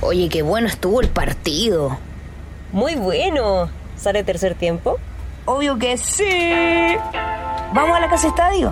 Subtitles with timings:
[0.00, 1.98] Oye, qué bueno estuvo el partido.
[2.72, 3.70] Muy bueno.
[3.96, 4.98] ¿Sale tercer tiempo?
[5.46, 6.94] Obvio que sí.
[7.72, 8.70] ¿Vamos a la casa estadio?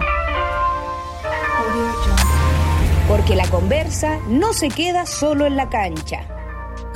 [3.08, 6.26] Porque la conversa no se queda solo en la cancha.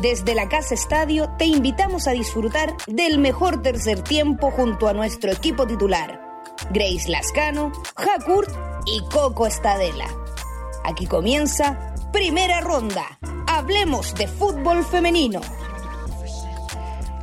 [0.00, 5.32] Desde la Casa Estadio te invitamos a disfrutar del mejor tercer tiempo junto a nuestro
[5.32, 6.20] equipo titular,
[6.70, 8.48] Grace Lascano, Hakurt
[8.86, 10.06] y Coco Estadela.
[10.84, 13.18] Aquí comienza Primera Ronda.
[13.58, 15.40] Hablemos de fútbol femenino.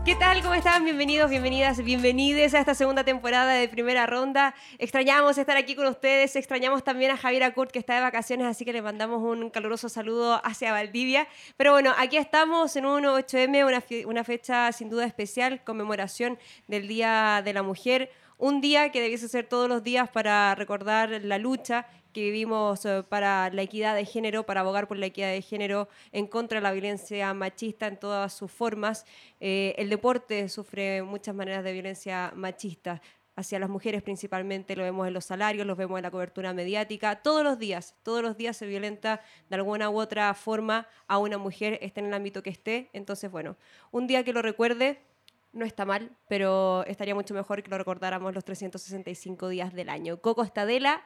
[0.03, 0.41] ¿Qué tal?
[0.41, 0.84] ¿Cómo están?
[0.84, 4.53] Bienvenidos, bienvenidas, bienvenides a esta segunda temporada de Primera Ronda.
[4.77, 8.66] Extrañamos estar aquí con ustedes, extrañamos también a Javier Acurt que está de vacaciones, así
[8.66, 11.26] que le mandamos un caluroso saludo hacia Valdivia.
[11.55, 16.90] Pero bueno, aquí estamos en un 8M, una, una fecha sin duda especial, conmemoración del
[16.90, 21.38] Día de la Mujer un día que debiese ser todos los días para recordar la
[21.38, 25.42] lucha que vivimos eh, para la equidad de género, para abogar por la equidad de
[25.42, 29.05] género, en contra de la violencia machista en todas sus formas.
[29.41, 33.02] Eh, el deporte sufre muchas maneras de violencia machista
[33.35, 37.18] hacia las mujeres principalmente, lo vemos en los salarios, lo vemos en la cobertura mediática,
[37.18, 39.20] todos los días, todos los días se violenta
[39.50, 43.29] de alguna u otra forma a una mujer, esté en el ámbito que esté, entonces
[43.29, 43.57] bueno,
[43.91, 45.02] un día que lo recuerde
[45.52, 50.22] no está mal, pero estaría mucho mejor que lo recordáramos los 365 días del año.
[50.22, 51.04] Coco Estadela,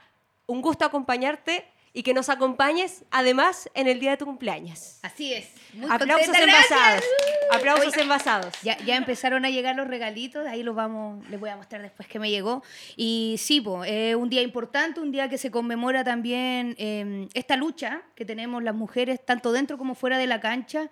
[0.49, 4.99] un gusto acompañarte y que nos acompañes además en el día de tu cumpleaños.
[5.03, 5.51] Así es.
[5.89, 7.03] Aplausos envasados.
[7.51, 8.53] Aplausos envasados.
[8.63, 12.07] Ya, ya, empezaron a llegar los regalitos, ahí los vamos, les voy a mostrar después
[12.07, 12.63] que me llegó.
[12.95, 18.01] Y sí, es un día importante, un día que se conmemora también em, esta lucha
[18.15, 20.89] que tenemos las mujeres, tanto dentro como fuera de la cancha,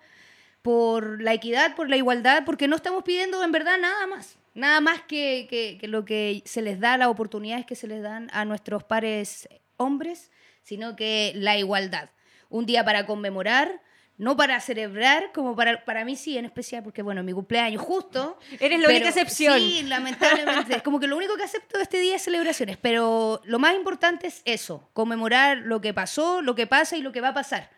[0.62, 4.36] por la equidad, por la igualdad, porque no estamos pidiendo en verdad nada más.
[4.54, 8.44] Nada más que, lo que se les da, las oportunidades que se les dan a
[8.44, 10.30] nuestros pares hombres,
[10.62, 12.10] sino que la igualdad.
[12.48, 13.82] Un día para conmemorar,
[14.16, 18.38] no para celebrar, como para, para mí sí, en especial, porque bueno, mi cumpleaños justo.
[18.58, 19.58] Eres la única excepción.
[19.58, 20.76] Sí, lamentablemente.
[20.76, 23.76] es como que lo único que acepto de este día es celebraciones, pero lo más
[23.76, 27.34] importante es eso, conmemorar lo que pasó, lo que pasa y lo que va a
[27.34, 27.70] pasar.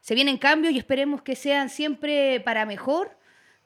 [0.00, 3.17] Se vienen cambios y esperemos que sean siempre para mejor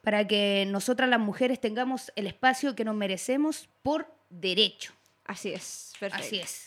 [0.02, 4.92] para que nosotras las mujeres tengamos el espacio que nos merecemos por derecho.
[5.24, 6.26] Así es, perfecto.
[6.26, 6.64] Así es.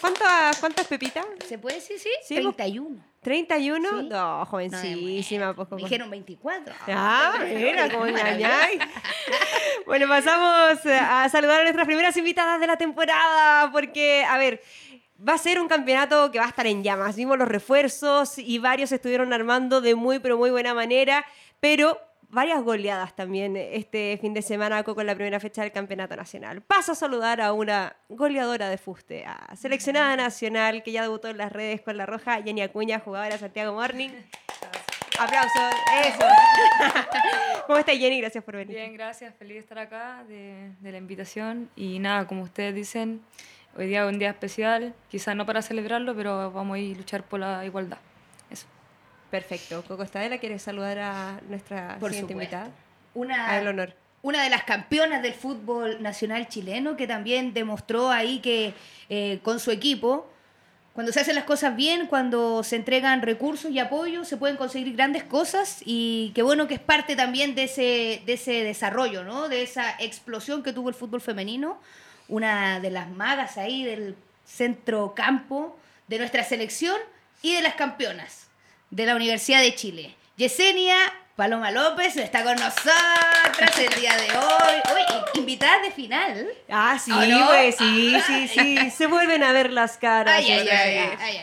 [0.00, 1.26] ¿Cuántas, ¿Cuántas pepitas?
[1.46, 2.08] ¿Se puede decir, sí?
[2.22, 3.04] sí 31.
[3.22, 4.08] ¿31?
[4.08, 5.52] No, jovencísima.
[5.52, 6.74] No, Me dijeron 24.
[6.88, 8.80] Ah, mira, como engañáis.
[9.84, 14.62] bueno, pasamos a saludar a nuestras primeras invitadas de la temporada, porque, a ver,
[15.28, 17.16] va a ser un campeonato que va a estar en llamas.
[17.16, 21.26] Vimos los refuerzos y varios estuvieron armando de muy, pero muy buena manera,
[21.60, 22.00] pero
[22.32, 26.62] varias goleadas también este fin de semana con la primera fecha del Campeonato Nacional.
[26.62, 31.36] Paso a saludar a una goleadora de fuste, a seleccionada nacional que ya debutó en
[31.36, 34.08] las redes con la roja, Jenny Acuña, jugadora Santiago Morning.
[35.20, 35.74] Aplausos,
[36.06, 36.26] eso.
[37.66, 38.18] ¿Cómo está Jenny?
[38.18, 38.76] Gracias por venir.
[38.76, 41.68] Bien, gracias, feliz de estar acá, de, de la invitación.
[41.76, 43.20] Y nada, como ustedes dicen,
[43.76, 46.98] hoy día es un día especial, quizás no para celebrarlo, pero vamos a ir a
[46.98, 47.98] luchar por la igualdad.
[49.32, 49.82] Perfecto.
[49.88, 52.68] Coco Estadela, ¿quieres saludar a nuestra siguiente invitada?
[53.14, 53.94] Una, el honor.
[54.20, 58.74] Una de las campeonas del fútbol nacional chileno que también demostró ahí que
[59.08, 60.30] eh, con su equipo,
[60.92, 64.94] cuando se hacen las cosas bien, cuando se entregan recursos y apoyo, se pueden conseguir
[64.94, 69.48] grandes cosas y qué bueno que es parte también de ese, de ese desarrollo, ¿no?
[69.48, 71.80] de esa explosión que tuvo el fútbol femenino.
[72.28, 74.14] Una de las magas ahí del
[74.44, 76.98] centro campo de nuestra selección
[77.40, 78.51] y de las campeonas
[78.92, 80.14] de la Universidad de Chile.
[80.36, 80.96] Yesenia
[81.34, 84.74] Paloma López está con nosotras el día de hoy.
[84.94, 86.46] Uy, invitada de final.
[86.68, 88.90] Ah, sí, pues sí, sí, sí.
[88.90, 90.34] Se vuelven a ver las caras.
[90.36, 91.40] Ay, ay, ay, ay,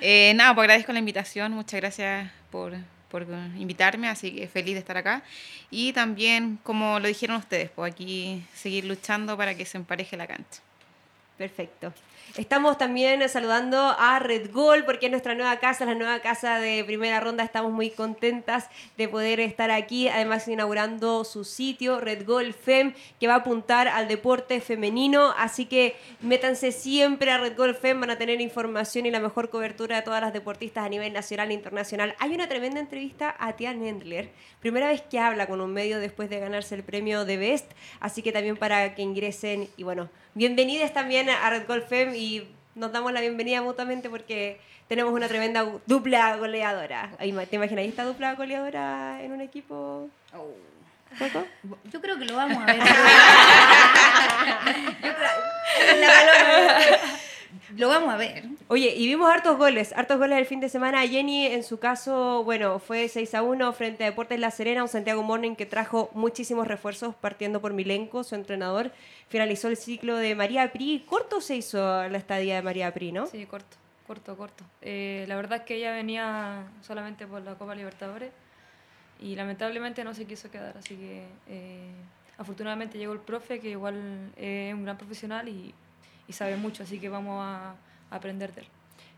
[0.00, 1.52] eh, nada, pues agradezco la invitación.
[1.52, 2.72] Muchas gracias por,
[3.10, 3.26] por
[3.58, 5.22] invitarme, así que feliz de estar acá.
[5.70, 10.26] Y también, como lo dijeron ustedes, pues aquí seguir luchando para que se empareje la
[10.26, 10.62] cancha.
[11.36, 11.92] Perfecto.
[12.36, 16.84] Estamos también saludando a Red Gold porque es nuestra nueva casa, la nueva casa de
[16.84, 17.42] primera ronda.
[17.42, 18.68] Estamos muy contentas
[18.98, 23.88] de poder estar aquí, además inaugurando su sitio Red Gold Fem que va a apuntar
[23.88, 25.32] al deporte femenino.
[25.38, 29.48] Así que métanse siempre a Red Gold Fem, van a tener información y la mejor
[29.48, 32.14] cobertura de todas las deportistas a nivel nacional e internacional.
[32.18, 34.28] Hay una tremenda entrevista a Tia Nendler,
[34.60, 38.20] primera vez que habla con un medio después de ganarse el premio de Best, así
[38.20, 42.25] que también para que ingresen y bueno, bienvenidas también a Red Gold Fem y
[42.74, 47.10] nos damos la bienvenida mutuamente porque tenemos una tremenda dupla goleadora.
[47.18, 50.08] ¿Te imaginas esta dupla goleadora en un equipo?
[50.34, 50.54] Oh.
[51.90, 52.76] Yo creo que lo vamos a ver.
[57.76, 58.44] Lo vamos a ver.
[58.68, 61.06] Oye, y vimos hartos goles, hartos goles el fin de semana.
[61.06, 64.88] Jenny, en su caso, bueno, fue 6 a 1 frente a Deportes La Serena, un
[64.88, 68.92] Santiago Morning que trajo muchísimos refuerzos partiendo por Milenko, su entrenador.
[69.28, 71.04] Finalizó el ciclo de María Pri.
[71.06, 71.78] Corto se hizo
[72.08, 73.26] la estadía de María Pri, ¿no?
[73.26, 73.76] Sí, corto,
[74.06, 74.64] corto, corto.
[74.80, 78.32] Eh, la verdad es que ella venía solamente por la Copa Libertadores
[79.20, 81.90] y lamentablemente no se quiso quedar, así que eh,
[82.38, 85.74] afortunadamente llegó el profe que igual es un gran profesional y,
[86.28, 87.74] y sabe mucho, así que vamos a,
[88.10, 88.66] aprender de él.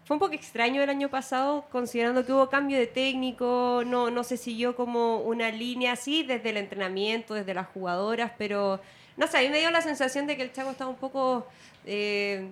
[0.04, 4.24] Fue un poco extraño el año pasado, considerando que hubo cambio de técnico, no, no
[4.24, 8.80] se siguió como una línea así desde el entrenamiento, desde las jugadoras, pero
[9.18, 11.46] no sé, a mí me dio la sensación de que el Chaco estaba un poco
[11.84, 12.48] eh,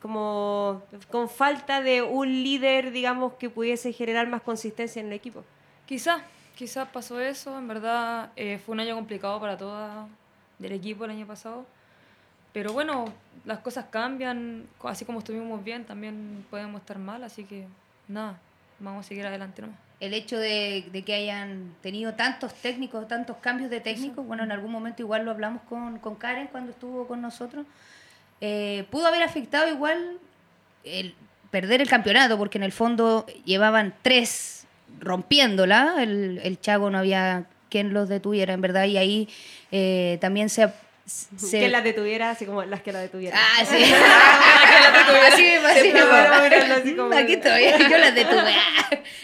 [0.00, 5.44] como con falta de un líder, digamos, que pudiese generar más consistencia en el equipo.
[5.86, 6.22] Quizás,
[6.54, 10.08] quizás pasó eso, en verdad eh, fue un año complicado para toda
[10.58, 11.66] del equipo el año pasado.
[12.58, 13.04] Pero bueno,
[13.44, 17.68] las cosas cambian, así como estuvimos bien, también podemos estar mal, así que
[18.08, 18.36] nada,
[18.80, 19.78] vamos a seguir adelante nomás.
[20.00, 24.50] El hecho de, de que hayan tenido tantos técnicos, tantos cambios de técnicos, bueno, en
[24.50, 27.64] algún momento igual lo hablamos con, con Karen cuando estuvo con nosotros,
[28.40, 30.18] eh, pudo haber afectado igual
[30.82, 31.14] el
[31.52, 34.66] perder el campeonato, porque en el fondo llevaban tres
[34.98, 39.28] rompiéndola, el, el Chago no había quien los detuviera, en verdad, y ahí
[39.70, 40.68] eh, también se...
[41.08, 43.40] se Que las detuviera, así como las que la detuvieran.
[43.42, 43.76] Ah, sí.
[45.32, 48.54] así me Aquí estoy, yo las detuve.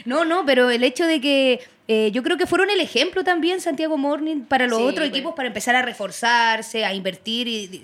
[0.04, 3.60] No, no, pero el hecho de que eh, yo creo que fueron el ejemplo también
[3.60, 5.10] Santiago Morning para los Sí, otros pues.
[5.10, 7.82] equipos para empezar a reforzarse, a invertir y y-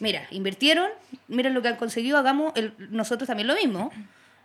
[0.00, 0.90] mira, invirtieron,
[1.28, 3.90] miren lo que han conseguido, hagamos el- nosotros también lo mismo.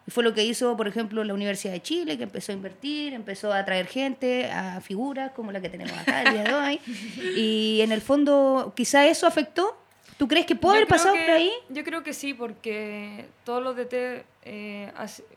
[0.09, 3.13] Y fue lo que hizo, por ejemplo, la Universidad de Chile, que empezó a invertir,
[3.13, 6.79] empezó a traer gente, a figuras como la que tenemos acá el día de hoy.
[7.37, 9.77] Y en el fondo, quizá eso afectó.
[10.17, 11.51] ¿Tú crees que puede Yo haber pasado que- por ahí?
[11.69, 14.91] Yo creo que sí, porque todos los DT eh,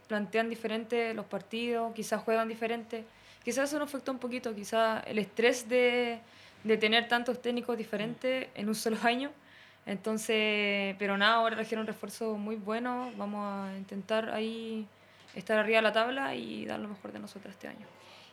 [0.08, 3.04] plantean diferente los partidos, quizás juegan diferente.
[3.44, 6.18] Quizás eso nos afectó un poquito, quizás el estrés de,
[6.64, 9.30] de tener tantos técnicos diferentes en un solo año.
[9.86, 13.16] Entonces, pero nada, ahora trajeron refuerzos muy buenos.
[13.16, 14.86] Vamos a intentar ahí
[15.34, 17.86] estar arriba de la tabla y dar lo mejor de nosotros este año.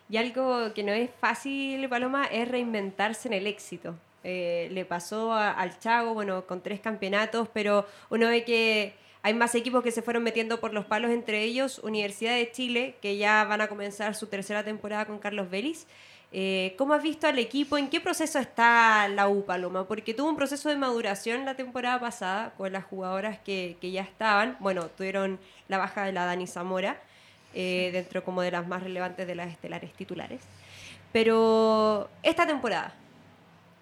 [0.08, 3.94] Y algo que no es fácil, Paloma, es reinventarse en el éxito.
[4.22, 9.54] Eh, le pasó al Chago, bueno, con tres campeonatos, pero uno ve que hay más
[9.54, 13.44] equipos que se fueron metiendo por los palos, entre ellos Universidad de Chile, que ya
[13.44, 15.86] van a comenzar su tercera temporada con Carlos Vélez.
[16.32, 17.76] Eh, ¿Cómo has visto al equipo?
[17.76, 19.88] ¿En qué proceso está la U, Paloma?
[19.88, 24.02] Porque tuvo un proceso de maduración la temporada pasada con las jugadoras que, que ya
[24.02, 24.56] estaban.
[24.60, 27.00] Bueno, tuvieron la baja de la Dani Zamora,
[27.52, 30.40] eh, dentro como de las más relevantes de las estelares titulares.
[31.12, 32.94] Pero esta temporada,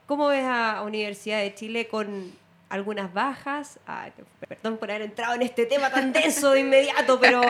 [0.07, 2.33] ¿cómo ves a Universidad de Chile con
[2.71, 3.79] algunas bajas?
[3.87, 4.09] Ah,
[4.49, 7.43] perdón por haber entrado en este tema tan denso de inmediato, pero...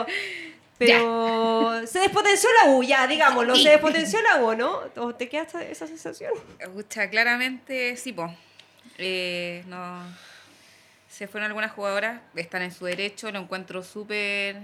[0.78, 4.80] Pero se despotenció la U, ya, digámoslo, se despotenció la U, ¿no?
[4.96, 6.32] ¿O ¿Te queda esa- sensación?
[7.10, 8.32] Claramente sí, po.
[8.96, 10.02] Eh, no,
[11.08, 14.56] se fueron algunas jugadoras, están en su derecho, lo encuentro súper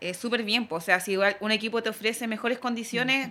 [0.00, 0.66] eh, súper bien.
[0.66, 0.76] po.
[0.76, 3.30] O sea, si un equipo te ofrece mejores condiciones,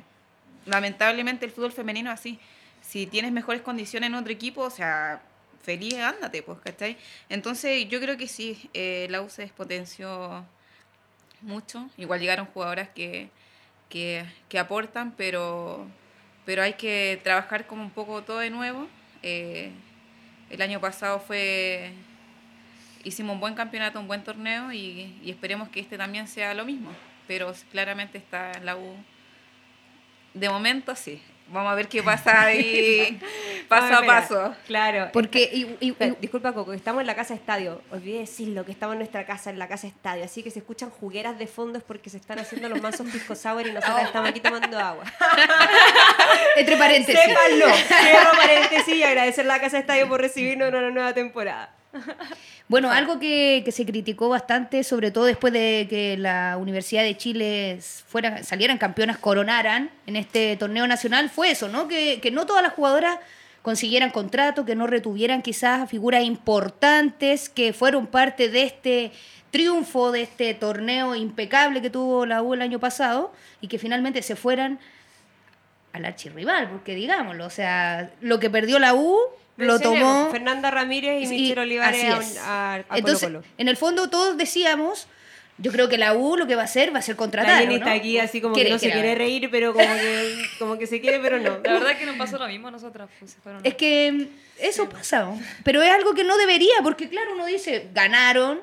[0.65, 2.39] lamentablemente el fútbol femenino es así.
[2.81, 5.21] Si tienes mejores condiciones en otro equipo, o sea,
[5.63, 6.97] feliz, ándate, pues, ¿cachai?
[7.29, 10.45] Entonces yo creo que sí, eh, la U se despotenció
[11.41, 11.89] mucho.
[11.97, 13.29] Igual llegaron jugadoras que,
[13.89, 15.87] que, que aportan, pero,
[16.45, 18.87] pero hay que trabajar como un poco todo de nuevo.
[19.23, 19.71] Eh,
[20.49, 21.93] el año pasado fue
[23.03, 26.65] hicimos un buen campeonato, un buen torneo y, y esperemos que este también sea lo
[26.65, 26.91] mismo.
[27.27, 28.95] Pero claramente está la U.
[30.33, 31.21] De momento sí.
[31.51, 33.19] Vamos a ver qué pasa ahí
[33.67, 34.55] paso Ah, a paso.
[34.67, 35.09] Claro.
[35.11, 37.81] Porque y- y- Disculpa, Coco, estamos en la casa estadio.
[37.91, 40.23] Olvidé decirlo, que estamos en nuestra casa, en la casa estadio.
[40.25, 43.35] Así que se escuchan jugueras de fondo es porque se están haciendo los mansos pisco
[43.35, 45.03] sour y nosotros estamos aquí tomando agua.
[46.55, 47.19] entre paréntesis.
[47.21, 47.65] Sépanlo.
[47.75, 51.73] Cierro paréntesis y agradecer a la casa estadio por recibirnos en una nueva temporada.
[52.67, 57.17] Bueno, algo que, que se criticó bastante, sobre todo después de que la Universidad de
[57.17, 61.87] Chile fuera, salieran campeonas, coronaran en este torneo nacional, fue eso, ¿no?
[61.87, 63.17] Que, que no todas las jugadoras
[63.63, 69.11] consiguieran contrato, que no retuvieran quizás figuras importantes que fueron parte de este
[69.51, 74.21] triunfo, de este torneo impecable que tuvo la U el año pasado y que finalmente
[74.21, 74.79] se fueran
[75.91, 79.17] al archirrival, porque digámoslo, o sea, lo que perdió la U
[79.65, 84.37] lo tomó Fernanda Ramírez y Michelle Olivares a, a- a Entonces, en el fondo todos
[84.37, 85.07] decíamos,
[85.57, 87.51] yo creo que la U lo que va a hacer va a ser contratar.
[87.51, 87.85] La Jenny ¿o ¿no?
[87.85, 91.01] está aquí así como que no se quiere reír, pero como que, como que se
[91.01, 91.59] quiere, pero no.
[91.63, 93.09] La verdad es que nos pasó lo mismo a nosotras.
[93.19, 94.25] Pues, se fueron- Es que mm,
[94.59, 95.27] eso pasa,
[95.65, 98.61] pero es algo que no debería, porque claro, uno dice, ganaron,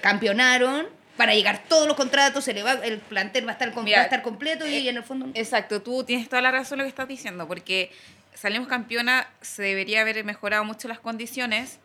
[0.00, 3.72] campeonaron, van a llegar todos los contratos, se le va, el plantel va a estar,
[3.72, 5.26] com- Mira, va a estar completo y eh, en el fondo...
[5.34, 7.90] Exacto, tú tienes toda la razón lo que estás diciendo, porque
[8.34, 11.78] salimos campeona, se debería haber mejorado mucho las condiciones,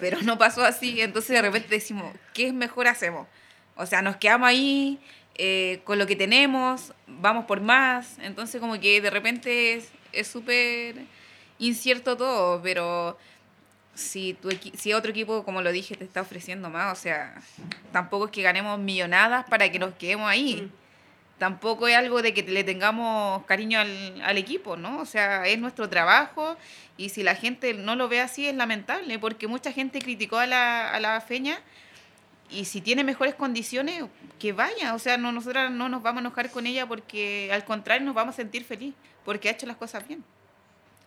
[0.00, 3.26] pero no pasó así, entonces de repente decimos, ¿qué es mejor hacemos?
[3.76, 4.98] O sea, nos quedamos ahí
[5.36, 9.74] eh, con lo que tenemos, vamos por más, entonces como que de repente
[10.12, 10.96] es- súper
[11.58, 13.16] incierto todo, pero
[13.94, 17.34] si, tu si otro equipo, como lo dije, te está ofreciendo más, o sea,
[17.92, 20.70] tampoco es que ganemos millonadas para que nos quedemos ahí.
[21.40, 25.00] Tampoco es algo de que le tengamos cariño al, al equipo, ¿no?
[25.00, 26.54] O sea, es nuestro trabajo
[26.98, 30.44] y si la gente no lo ve así es lamentable, porque mucha gente criticó a
[30.44, 31.58] la, a la feña
[32.50, 34.04] y si tiene mejores condiciones,
[34.38, 34.94] que vaya.
[34.94, 38.14] O sea, no, nosotras no nos vamos a enojar con ella porque al contrario nos
[38.14, 38.94] vamos a sentir feliz,
[39.24, 40.22] porque ha hecho las cosas bien.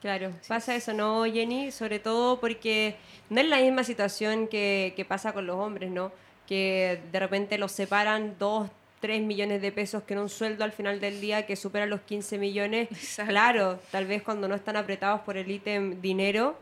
[0.01, 1.71] Claro, pasa eso, ¿no, Jenny?
[1.71, 2.95] Sobre todo porque
[3.29, 6.11] no es la misma situación que, que pasa con los hombres, ¿no?
[6.47, 8.67] Que de repente los separan dos,
[9.03, 11.99] tres millones de pesos que en un sueldo al final del día que supera los
[11.99, 12.87] 15 millones.
[12.89, 13.31] Exacto.
[13.31, 16.55] Claro, tal vez cuando no están apretados por el ítem dinero,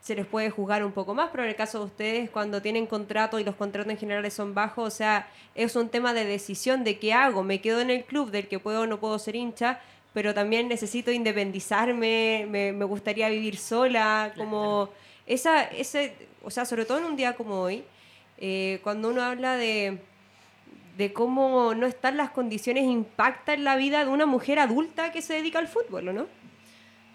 [0.00, 2.86] se les puede juzgar un poco más, pero en el caso de ustedes, cuando tienen
[2.86, 6.82] contrato y los contratos en general son bajos, o sea, es un tema de decisión
[6.82, 9.36] de qué hago, me quedo en el club del que puedo o no puedo ser
[9.36, 9.80] hincha,
[10.14, 14.88] pero también necesito independizarme, me, me gustaría vivir sola, como
[15.26, 17.84] esa, ese, o sea, sobre todo en un día como hoy,
[18.38, 19.98] eh, cuando uno habla de,
[21.00, 25.22] de cómo no están las condiciones impacta en la vida de una mujer adulta que
[25.22, 26.26] se dedica al fútbol, ¿o ¿no?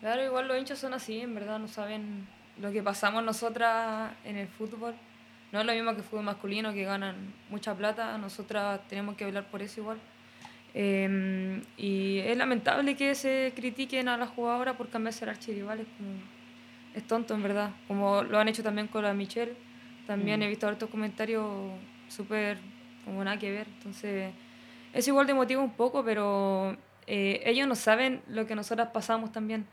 [0.02, 2.28] Claro, igual los hinchas son así, en verdad, no saben
[2.60, 4.96] lo que pasamos nosotras en el fútbol.
[5.52, 7.16] No es lo mismo que el fútbol masculino, que ganan
[7.52, 10.00] mucha plata, nosotras tenemos que hablar por eso igual.
[10.74, 15.88] Eh, y es lamentable que se critiquen a las jugadoras por cambiarse al archirrival, es,
[15.96, 16.10] como,
[16.96, 19.54] es tonto en verdad, como lo han hecho también con la Michelle.
[20.08, 21.46] También he visto hartos comentarios
[22.10, 22.58] súper
[23.06, 24.34] como nada que ver, entonces
[24.94, 26.76] es igual de motivo un poco, pero
[27.08, 29.66] eh, ellos no saben lo que nosotras pasamos también.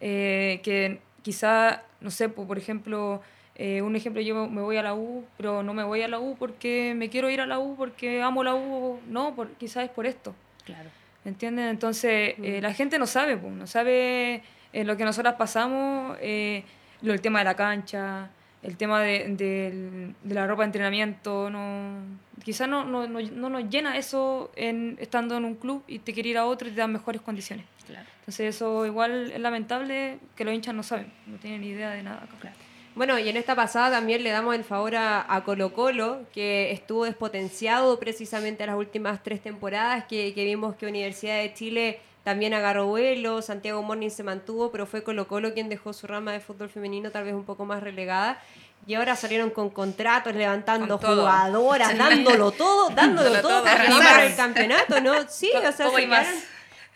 [0.00, 3.22] Eh, que quizá, no sé, po- por ejemplo,
[3.54, 6.18] eh, un ejemplo, yo me voy a la U, pero no me voy a la
[6.18, 9.84] U porque me quiero ir a la U, porque amo la U, no, por, quizás
[9.84, 10.34] es por esto.
[10.64, 10.90] Claro.
[11.24, 11.68] ¿Entienden?
[11.68, 16.64] Entonces, eh, la gente no sabe, po, no sabe eh, lo que nosotras pasamos, eh,
[17.00, 18.28] lo, el tema de la cancha,
[18.64, 21.98] el tema de, del- de la ropa de entrenamiento, no,
[22.44, 26.12] quizás no, no, no, no nos llena eso en, estando en un club y te
[26.12, 27.66] quiere ir a otro y te dan mejores condiciones.
[27.86, 28.06] Claro.
[28.20, 32.02] Entonces eso igual es lamentable que los hinchas no saben, no tienen ni idea de
[32.02, 32.52] nada acá.
[32.94, 36.70] Bueno, y en esta pasada también le damos el favor a, a Colo Colo, que
[36.70, 42.54] estuvo despotenciado precisamente las últimas tres temporadas, que, que vimos que Universidad de Chile también
[42.54, 46.40] agarró vuelo, Santiago Morning se mantuvo, pero fue Colo Colo quien dejó su rama de
[46.40, 48.40] fútbol femenino tal vez un poco más relegada.
[48.86, 54.24] Y ahora salieron con contratos, levantando Con jugadoras, dándolo todo, dándolo todo todo, para ganar
[54.24, 55.14] el campeonato, ¿no?
[55.28, 56.26] Sí, o sea, Todo se y más.
[56.26, 56.42] quedaron-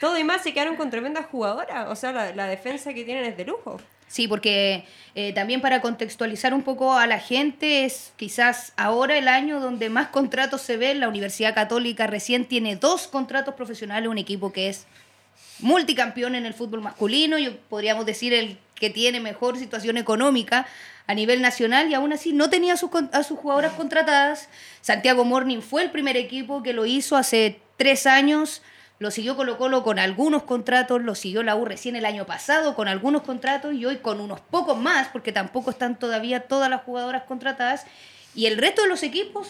[0.00, 1.88] todo y más se quedaron con tremendas jugadoras.
[1.88, 3.80] O sea, la, la defensa que tienen es de lujo.
[4.06, 9.26] Sí, porque eh, también para contextualizar un poco a la gente, es quizás ahora el
[9.28, 11.00] año donde más contratos se ven.
[11.00, 14.86] La Universidad Católica recién tiene dos contratos profesionales, un equipo que es
[15.60, 20.66] multicampeón en el fútbol masculino, yo podríamos decir el que tiene mejor situación económica
[21.06, 22.90] a nivel nacional y aún así no tenía a sus,
[23.26, 24.48] sus jugadoras contratadas.
[24.82, 28.62] Santiago Morning fue el primer equipo que lo hizo hace tres años.
[28.98, 32.74] Lo siguió Colo Colo con algunos contratos, lo siguió la U recién el año pasado
[32.74, 36.82] con algunos contratos y hoy con unos pocos más, porque tampoco están todavía todas las
[36.82, 37.86] jugadoras contratadas.
[38.34, 39.48] Y el resto de los equipos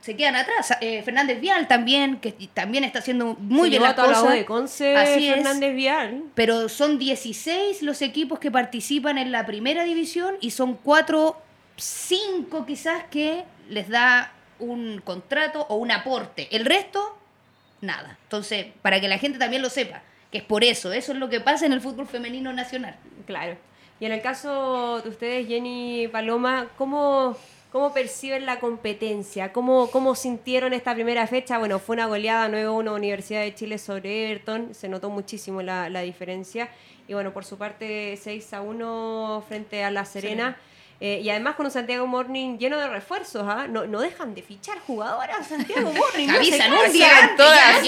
[0.00, 0.74] se quedan atrás.
[0.80, 4.34] Eh, Fernández Vial también, que también está haciendo muy Se bien las toda la cosas.
[4.34, 5.34] de Conce, Así es.
[5.34, 6.24] Fernández Vial.
[6.34, 11.36] Pero son 16 los equipos que participan en la primera división y son 4,
[11.76, 16.48] 5 quizás que les da un contrato o un aporte.
[16.50, 17.18] El resto,
[17.80, 18.18] nada.
[18.22, 20.02] Entonces, para que la gente también lo sepa,
[20.32, 22.96] que es por eso, eso es lo que pasa en el fútbol femenino nacional.
[23.26, 23.56] Claro.
[23.98, 27.36] Y en el caso de ustedes, Jenny Paloma, ¿cómo,
[27.70, 29.52] cómo perciben la competencia?
[29.52, 31.58] ¿Cómo, ¿Cómo sintieron esta primera fecha?
[31.58, 36.00] Bueno, fue una goleada 9-1 Universidad de Chile sobre Everton, se notó muchísimo la, la
[36.00, 36.68] diferencia.
[37.08, 40.56] Y bueno, por su parte, 6-1 frente a La Serena.
[41.02, 43.66] Eh, y además con un Santiago Morning lleno de refuerzos, ¿ah?
[43.66, 46.26] No, no dejan de fichar jugadoras Santiago Morning.
[46.26, 47.82] no Avisan día quieren todas.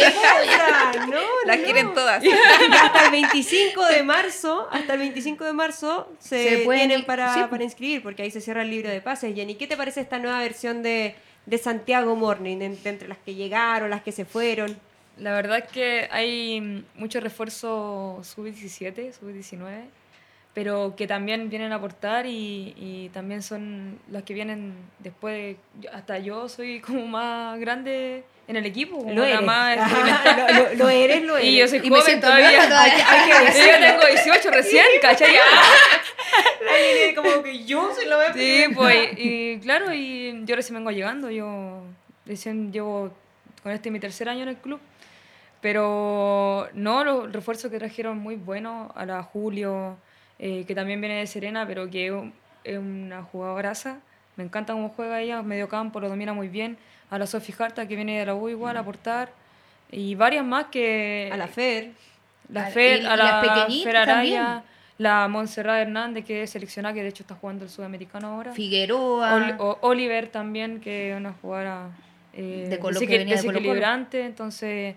[0.97, 1.64] No, no, Las no.
[1.64, 2.25] quieren todas.
[2.25, 7.04] Y hasta el 25 de marzo, hasta el 25 de marzo se, Se pueden tienen
[7.07, 7.40] para, sí.
[7.50, 9.35] para inscribir, porque ahí se cierra el libro de pases.
[9.35, 11.14] Jenny, ¿qué te parece esta nueva versión de,
[11.45, 14.75] de Santiago Morning, de, de entre las que llegaron, las que se fueron?
[15.19, 19.85] La verdad es que hay mucho refuerzo sub-17, sub-19,
[20.54, 25.56] pero que también vienen a aportar y, y también son las que vienen después.
[25.75, 29.40] de- hasta yo soy como más grande en el equipo, Lo eres.
[29.40, 30.50] más Ajá, experimentada.
[30.75, 31.49] lo, lo- eres, lo eres.
[31.52, 32.68] Y yo soy Y me joven siento todavía.
[32.68, 32.82] todavía.
[32.82, 32.90] Hay
[33.28, 35.30] que- hay que Yo tengo 18 recién, ¿cachai?
[36.68, 40.90] Jenny como que yo soy la más Sí, pues, y claro, y yo recién vengo
[40.90, 41.82] llegando, yo
[42.26, 43.11] recién llevo
[43.62, 44.80] con este mi tercer año en el club,
[45.61, 49.97] pero no, los refuerzos que trajeron muy buenos, a la Julio,
[50.44, 52.32] eh, que también viene de Serena, pero que es un-
[52.64, 53.99] es una jugadoraza,
[54.37, 56.76] me encanta cómo juega ella, medio campo, lo domina muy bien,
[57.11, 59.30] a la Sofi Harta, que viene de la U igual, a aportar,
[59.90, 61.28] y varias más que...
[61.32, 61.92] A la Fer.
[62.49, 63.40] La Fer, a la
[63.84, 64.62] Fer Araya, también.
[64.99, 68.52] la Montserrat Hernández, que es seleccionada, que de hecho está jugando el sudamericano ahora.
[68.52, 69.34] Figueroa.
[69.34, 71.90] Oli- o- Oliver también, que es una jugadora
[72.34, 74.25] eh, De Colo- que de.
[74.26, 74.96] Entonces,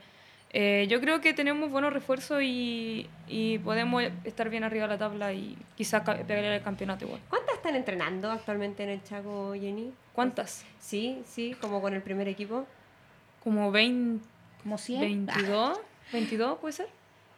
[0.57, 4.97] eh, yo creo que tenemos buenos refuerzos y, y podemos estar bien arriba de la
[4.97, 7.19] tabla y quizás pegar el campeonato igual.
[7.29, 9.91] ¿Cuántas están entrenando actualmente en el Chaco, Jenny?
[10.13, 10.63] ¿Cuántas?
[10.79, 12.65] Sí, sí, como con el primer equipo.
[13.43, 14.25] Como 20,
[14.63, 15.25] Como 100.
[15.25, 15.77] 22,
[16.13, 16.87] 22 puede ser.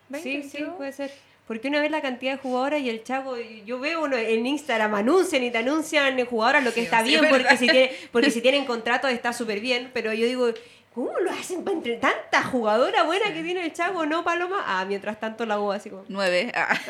[0.10, 0.76] 20, Sí, sí, 22.
[0.78, 1.12] puede ser.
[1.48, 4.94] Porque una vez la cantidad de jugadoras y el Chaco, yo veo uno en Instagram,
[4.94, 7.92] anuncian y te anuncian jugadoras, lo que Sí, está sí, bien, es porque si, tiene,
[8.12, 10.50] porque si tienen contrato está súper bien, pero yo digo,
[10.98, 14.63] ¿cómo lo hacen para entre tanta jugadora buena que tiene el Chaco, no Paloma?
[14.66, 16.04] Ah, mientras tanto la U así como...
[16.08, 16.51] Nueve.
[16.56, 16.75] Ah.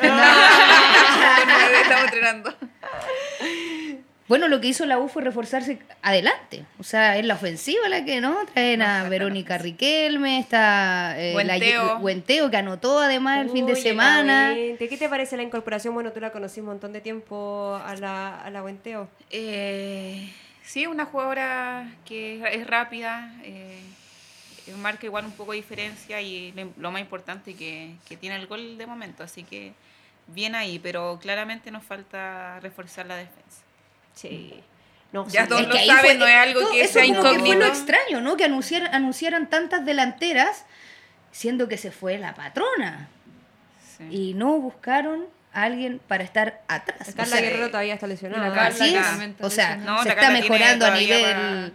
[1.46, 2.54] Nueve estamos entrenando.
[4.26, 6.64] Bueno, lo que hizo la U fue reforzarse adelante.
[6.78, 8.34] O sea, es la ofensiva la que, ¿no?
[8.54, 11.98] Traen a Verónica Riquelme, está eh, la- Buenteo.
[11.98, 14.54] Buenteo, que anotó además el fin de semana.
[14.54, 15.92] ¿Qué te parece la incorporación?
[15.92, 19.08] Bueno, tú la conocí un montón de tiempo a la, a la Buenteo.
[19.30, 23.80] Eh, sí, una jugadora que es rápida, eh,
[24.76, 28.46] marca igual un poco de diferencia y lo, lo más importante que, que tiene el
[28.46, 29.72] gol de momento, así que
[30.26, 33.62] bien ahí, pero claramente nos falta reforzar la defensa.
[34.14, 34.60] Sí.
[35.12, 37.14] No, Ya sí, todos lo saben, fue- no es algo todo que eso sea como
[37.14, 37.66] que fue lo incógnito.
[37.66, 38.36] extraño, ¿no?
[38.36, 40.66] Que anunciaran, anunciaran tantas delanteras,
[41.32, 43.08] siendo que se fue la patrona.
[43.96, 44.04] Sí.
[44.10, 47.08] Y no buscaron a alguien para estar atrás.
[47.16, 48.66] Carla O sea, Guerrero todavía está lesionada.
[48.66, 49.06] Así es.
[49.40, 49.76] O sea.
[49.76, 51.72] No, se está mejorando a nivel,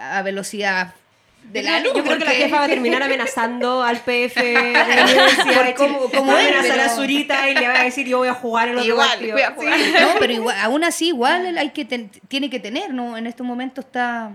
[0.00, 0.94] a velocidad
[1.44, 5.04] de la Yo creo que la jefa va a terminar amenazando al PF de la
[5.04, 5.64] universidad.
[5.64, 8.34] de como- va a amenazar a Zurita y le va a decir yo voy a
[8.34, 9.32] jugar el otro Igual, partido.
[9.32, 9.78] voy a jugar.
[9.78, 9.92] Sí.
[10.00, 13.16] No, pero igual, aún así, igual hay que ten- tiene que tener, ¿no?
[13.16, 14.30] En estos momentos está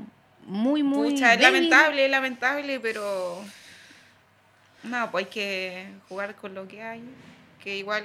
[0.46, 1.12] muy, muy.
[1.12, 1.54] Pucha, es débil.
[1.70, 3.42] lamentable, es lamentable, pero
[4.84, 7.02] no, pues hay que jugar con lo que hay,
[7.64, 8.04] que igual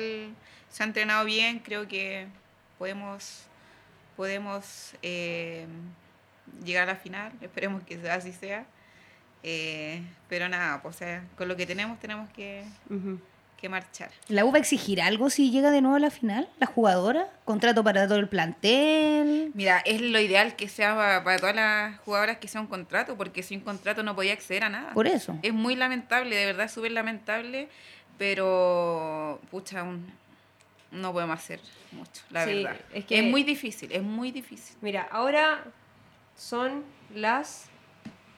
[0.71, 2.27] se ha entrenado bien, creo que
[2.79, 3.43] podemos
[4.17, 5.67] podemos eh,
[6.65, 8.65] llegar a la final, esperemos que así sea.
[9.43, 12.63] Eh, pero nada, pues, o sea, con lo que tenemos tenemos que,
[13.57, 14.11] que marchar.
[14.29, 16.49] ¿La U va a exigir algo si llega de nuevo a la final?
[16.59, 17.29] ¿La jugadora?
[17.45, 19.51] ¿Contrato para todo el plantel?
[19.55, 23.17] Mira, es lo ideal que sea para, para todas las jugadoras que sea un contrato,
[23.17, 24.93] porque sin contrato no podía acceder a nada.
[24.93, 25.39] Por eso.
[25.43, 27.69] Es muy lamentable, de verdad, súper lamentable,
[28.19, 30.07] pero pucha, aún
[30.93, 31.61] no podemos hacer
[31.93, 32.77] mucho, la Sí, verdad.
[32.93, 34.77] es muy difícil, es muy difícil.
[34.81, 35.65] Mira, ahora
[36.37, 37.67] son las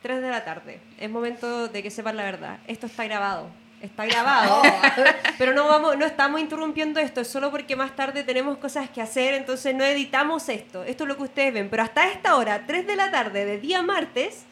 [0.03, 0.81] 3 de la tarde.
[0.99, 2.59] Es momento de que sepan la verdad.
[2.67, 3.49] Esto está grabado.
[3.81, 4.63] Está grabado.
[5.39, 9.01] pero no vamos, no estamos interrumpiendo esto, es solo porque más tarde tenemos cosas que
[9.01, 10.85] hacer, entonces no editamos esto.
[10.85, 11.69] Esto es lo que ustedes ven.
[11.69, 14.45] Pero hasta esta hora, 3 de la tarde de día martes,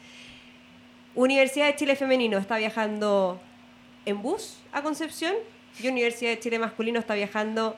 [1.15, 3.39] Universidad de Chile Femenino está viajando
[4.05, 5.35] en bus a Concepción
[5.79, 7.75] y Universidad de Chile Masculino está viajando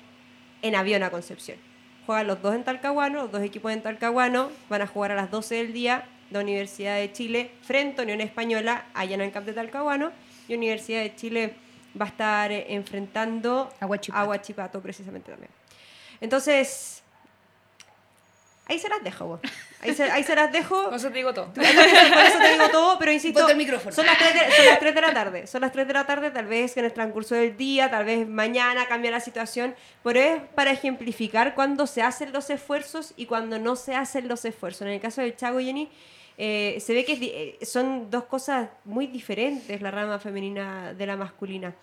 [0.62, 1.58] en avión a Concepción.
[2.06, 5.32] Juegan los dos en Talcahuano, los dos equipos en Talcahuano, van a jugar a las
[5.32, 9.46] 12 del día la Universidad de Chile frente a Unión Española allá en el camp
[9.46, 10.12] de Talcahuano
[10.48, 11.54] y Universidad de Chile
[12.00, 14.30] va a estar eh, enfrentando A Huachipato.
[14.30, 15.52] Huachipato, precisamente también.
[16.20, 17.04] Entonces,
[18.66, 19.26] ahí se las dejo.
[19.26, 19.40] vos.
[19.82, 20.86] Ahí se, ahí se las dejo.
[20.86, 21.54] Con eso te digo todo.
[21.54, 23.48] Por eso te digo todo, pero insisto.
[23.48, 23.94] El micrófono.
[23.94, 25.48] Son las, 3 de, son las 3 de la tarde.
[25.48, 28.28] Son las 3 de la tarde, tal vez en el transcurso del día, tal vez
[28.28, 29.76] mañana cambia la situación.
[30.04, 34.46] Pero es para ejemplificar cuando se hacen los esfuerzos y cuando no se hacen los
[34.46, 34.84] esfuerzos.
[34.84, 35.90] En el caso del Chago Jenny,
[36.38, 41.16] eh, se ve que eh, son dos cosas muy diferentes, la rama femenina de la
[41.16, 41.76] masculina.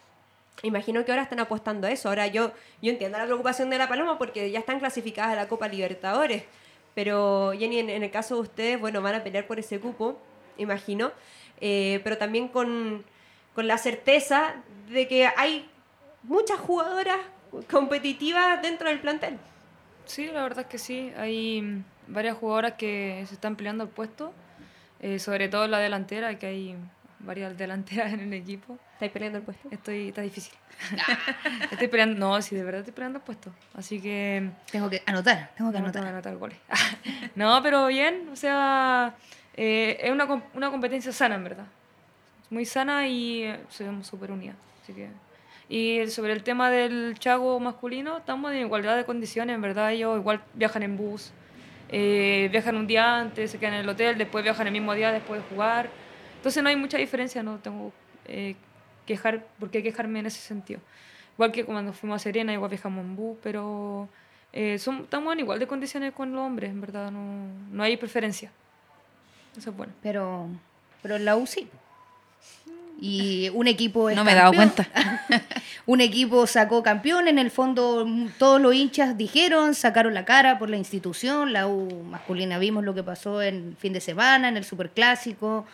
[0.63, 2.09] Imagino que ahora están apostando a eso.
[2.09, 5.49] Ahora yo, yo entiendo la preocupación de la Paloma porque ya están clasificadas a la
[5.49, 6.45] Copa Libertadores.
[6.95, 10.19] Pero Jenny, en, el caso de ustedes, bueno, van a pelear por ese cupo,
[10.59, 11.13] imagino.
[11.61, 13.05] Eh, pero también con,
[13.55, 14.57] con la certeza
[14.89, 15.69] de que hay
[16.25, 17.19] muchas jugadoras
[17.71, 19.39] competitivas dentro del plantel.
[20.05, 21.13] Sí, la verdad es que sí.
[21.17, 24.33] Hay varias jugadoras que se están peleando el puesto,
[25.01, 26.77] eh, sobre todo en la delantera, que hay
[27.21, 28.79] varias delanteras en el equipo.
[28.95, 29.69] ¿Estáis peleando el puesto?
[29.71, 30.53] Estoy, está difícil.
[31.71, 33.53] estoy peleando, no, sí, de verdad estoy peleando el puesto.
[33.75, 36.05] Así que Tengo que anotar, tengo que anotar.
[36.05, 36.59] anotar goles.
[37.35, 39.15] no, pero bien, o sea,
[39.55, 41.67] eh, es una, una competencia sana, en verdad.
[42.51, 44.57] Muy sana y eh, somos súper unidas.
[44.83, 45.09] Así que...
[45.73, 49.93] Y sobre el tema del chago masculino, estamos en igualdad de condiciones, en verdad.
[49.93, 51.33] Ellos igual viajan en bus,
[51.91, 55.13] eh, viajan un día antes, se quedan en el hotel, después viajan el mismo día
[55.13, 55.89] después de jugar.
[56.37, 57.93] Entonces no hay mucha diferencia, no tengo
[58.27, 58.55] eh,
[59.07, 60.81] quejar, por qué quejarme en ese sentido.
[61.35, 64.09] Igual que cuando fuimos a Serena, igual viajamos en bus, pero
[64.53, 67.97] eh, son- estamos en igual de condiciones con los hombres, en verdad, no, no hay
[67.97, 68.51] preferencia.
[69.57, 69.93] Eso es bueno.
[70.03, 70.49] Pero,
[71.03, 71.69] pero en la U sí.
[73.01, 74.87] Y un equipo es No me he dado cuenta.
[75.87, 80.59] un equipo sacó campeón, en el fondo mm, todos los hinchas dijeron, sacaron la cara
[80.59, 84.57] por la institución, la U masculina vimos lo que pasó en fin de semana, en
[84.59, 85.65] el superclásico,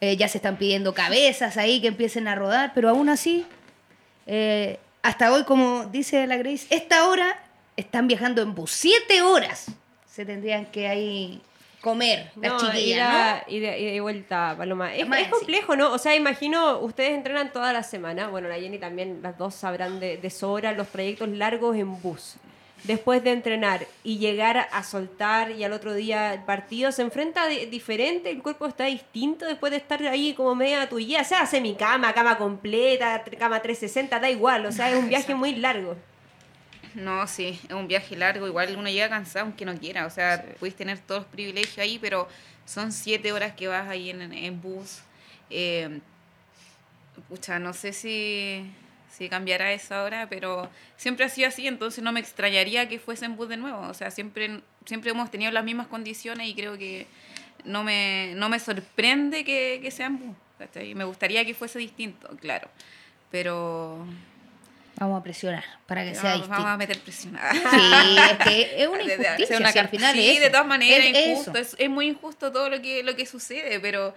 [0.00, 3.44] eh, ya se están pidiendo cabezas ahí que empiecen a rodar, pero aún así,
[4.26, 7.36] eh, hasta hoy, como dice la Grace, esta hora
[7.76, 9.66] están viajando en bus, siete horas
[10.16, 11.42] se tendrían que ahí
[11.80, 14.94] comer las No, chiquillas, ida, ida- ida y vuelta, Paloma.
[14.94, 15.30] Es, Más, es sí.
[15.30, 15.92] complejo, ¿no?
[15.92, 18.28] O sea, imagino, ustedes entrenan toda la semana.
[18.28, 22.36] Bueno, la Jenny también, las dos sabrán de, de sobra los trayectos largos en bus.
[22.84, 27.46] Después de entrenar y llegar a soltar y al otro día el partido, se enfrenta
[27.48, 31.22] di- diferente, el cuerpo está distinto después de estar ahí como media tuya.
[31.22, 34.66] O sea, hace mi cama, cama completa, cama 360, da igual.
[34.66, 35.96] O sea, es un viaje muy largo.
[36.96, 40.46] No, sí, es un viaje largo, igual uno llega cansado aunque no quiera, o sea,
[40.58, 42.26] puedes tener todos los privilegios ahí, pero
[42.64, 45.02] son siete horas que vas ahí en, en bus.
[45.50, 46.00] Eh,
[47.28, 48.64] pucha, no sé si,
[49.10, 53.26] si cambiará esa hora, pero siempre ha sido así, entonces no me extrañaría que fuese
[53.26, 56.78] en bus de nuevo, o sea, siempre, siempre hemos tenido las mismas condiciones y creo
[56.78, 57.06] que
[57.66, 60.36] no me, no me sorprende que, que sea en bus.
[60.58, 60.94] ¿cachai?
[60.94, 62.70] Me gustaría que fuese distinto, claro,
[63.30, 64.06] pero
[64.98, 66.56] Vamos a presionar para que sea vamos, distinto.
[66.62, 67.38] vamos a meter presión.
[67.52, 67.58] Sí,
[68.30, 69.34] es que es una injusticia.
[69.34, 71.58] hacer una si al car- final sí, es de todas maneras, Es injusto.
[71.58, 74.14] Es, es muy injusto todo lo que, lo que sucede, pero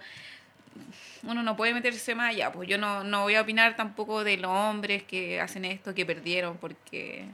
[1.22, 2.50] uno no puede meterse más allá.
[2.50, 6.06] Pues yo no, no voy a opinar tampoco de los hombres que hacen esto, que
[6.06, 7.26] perdieron, porque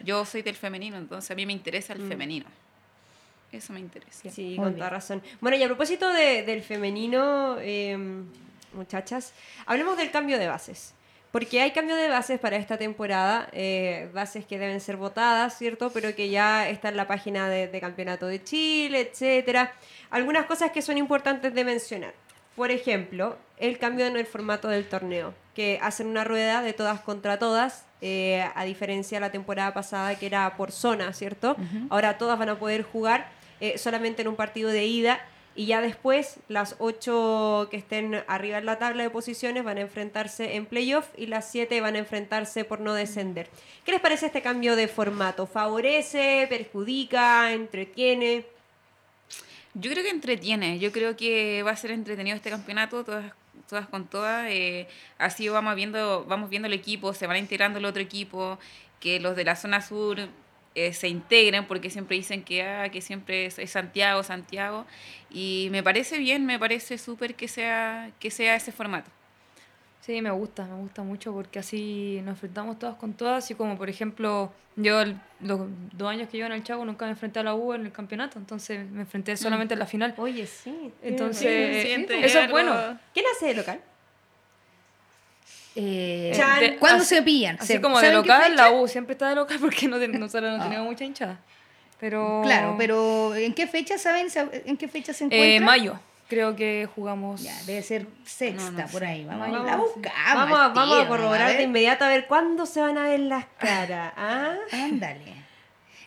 [0.00, 2.46] yo soy del femenino, entonces a mí me interesa el femenino.
[3.52, 4.28] Eso me interesa.
[4.30, 4.78] Sí, Muy con bien.
[4.78, 5.22] toda razón.
[5.40, 7.96] Bueno, y a propósito de- del femenino, eh,
[8.72, 9.32] muchachas,
[9.64, 10.92] hablemos del cambio de bases.
[11.36, 15.90] Porque hay cambio de bases para esta temporada, eh, bases que deben ser votadas, ¿cierto?
[15.90, 19.74] Pero que ya está en la página de, de Campeonato de Chile, etcétera.
[20.08, 22.14] Algunas cosas que son importantes de mencionar.
[22.56, 27.02] Por ejemplo, el cambio en el formato del torneo, que hacen una rueda de todas
[27.02, 31.54] contra todas, eh, a diferencia de la temporada pasada que era por zona, ¿cierto?
[31.90, 33.28] Ahora todas van a poder jugar
[33.60, 35.20] eh, solamente en un partido de ida
[35.56, 39.80] y ya después las ocho que estén arriba en la tabla de posiciones van a
[39.80, 43.48] enfrentarse en playoff y las siete van a enfrentarse por no descender.
[43.84, 45.46] ¿Qué les parece este cambio de formato?
[45.46, 48.44] ¿Favorece, perjudica, entretiene?
[49.74, 53.32] Yo creo que entretiene, yo creo que va a ser entretenido este campeonato, todas,
[53.68, 54.48] todas con todas.
[54.50, 54.88] eh,
[55.18, 58.58] así vamos viendo, vamos viendo el equipo, se van integrando el otro equipo,
[59.00, 60.18] que los de la zona sur
[60.76, 64.86] eh, se integren, porque siempre dicen que, ah, que siempre es, es Santiago, Santiago.
[65.30, 69.10] Y me parece bien, me parece súper que sea, que sea ese formato.
[70.02, 73.42] Sí, me gusta, me gusta mucho porque así nos enfrentamos todas con todas.
[73.42, 75.62] Así como, por ejemplo, yo el- los
[75.94, 77.90] dos años que llevo en el Chago nunca me enfrenté a la U en el
[77.92, 80.14] campeonato, entonces me enfrenté solamente en la final.
[80.18, 80.92] Oye, sí.
[81.02, 82.72] Entonces, Sí, siente eso es bueno.
[83.12, 83.80] ¿Quién hace de local?
[85.76, 86.32] Eh.
[86.60, 87.56] De- ¿Cuándo así- se pillan?
[87.60, 90.64] Así ¿Se- como de local, la U siempre está de local porque no, nosotros no
[90.64, 91.38] tenemos mucha hinchada.
[92.00, 94.28] Pero, Claro, pero ¿en qué fecha saben?
[94.66, 95.64] ¿En qué fecha se Eh, encuentran?
[95.64, 97.42] mayo, creo que jugamos.
[97.42, 99.06] Ya, debe ser sexta No, no por sé.
[99.06, 99.24] ahí.
[99.24, 100.12] Vamos, Vamos, la buscamos.
[100.34, 103.20] Vamos, a- al vamos a corroborar de inmediato a ver cuándo se van a ver
[103.20, 104.12] las caras.
[104.16, 104.54] ¿ah?
[104.72, 105.36] Ándale.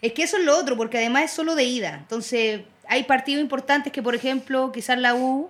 [0.01, 1.95] Es que eso es lo otro, porque además es solo de ida.
[1.95, 5.49] Entonces, hay partidos importantes que, por ejemplo, quizás la U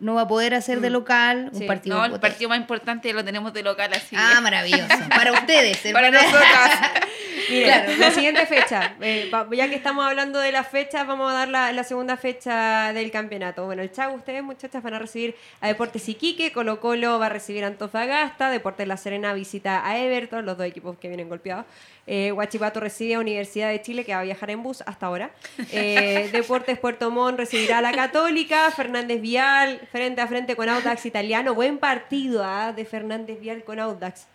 [0.00, 1.50] no va a poder hacer de local.
[1.52, 1.66] Un Sí.
[1.66, 4.14] partido No, el partido más importante lo tenemos de local, así.
[4.16, 4.86] Ah, maravilloso.
[5.08, 5.78] Para ustedes.
[5.92, 6.80] para nosotras.
[7.50, 7.92] Mire, Claro.
[7.98, 8.94] la siguiente fecha.
[9.00, 12.92] eh, ya que estamos hablando de las fechas, vamos a dar la, la segunda fecha
[12.92, 13.64] del campeonato.
[13.64, 17.28] Bueno, el Chago, ustedes, muchachas, van a recibir a Deportes Iquique, Colo Colo va a
[17.30, 21.64] recibir a Antofagasta, Deportes La Serena visita a Everton, los dos equipos que vienen golpeados.
[22.06, 25.30] Eh, Huachipato recibe a Universidad de Chile, que va a viajar en bus hasta ahora.
[25.72, 31.06] Eh, Deportes Puerto Montt recibirá a la Católica, Fernández Vial, frente a frente con Audax
[31.06, 31.54] Italiano.
[31.54, 34.26] Buen partido ah, de Fernández Vial con Audax.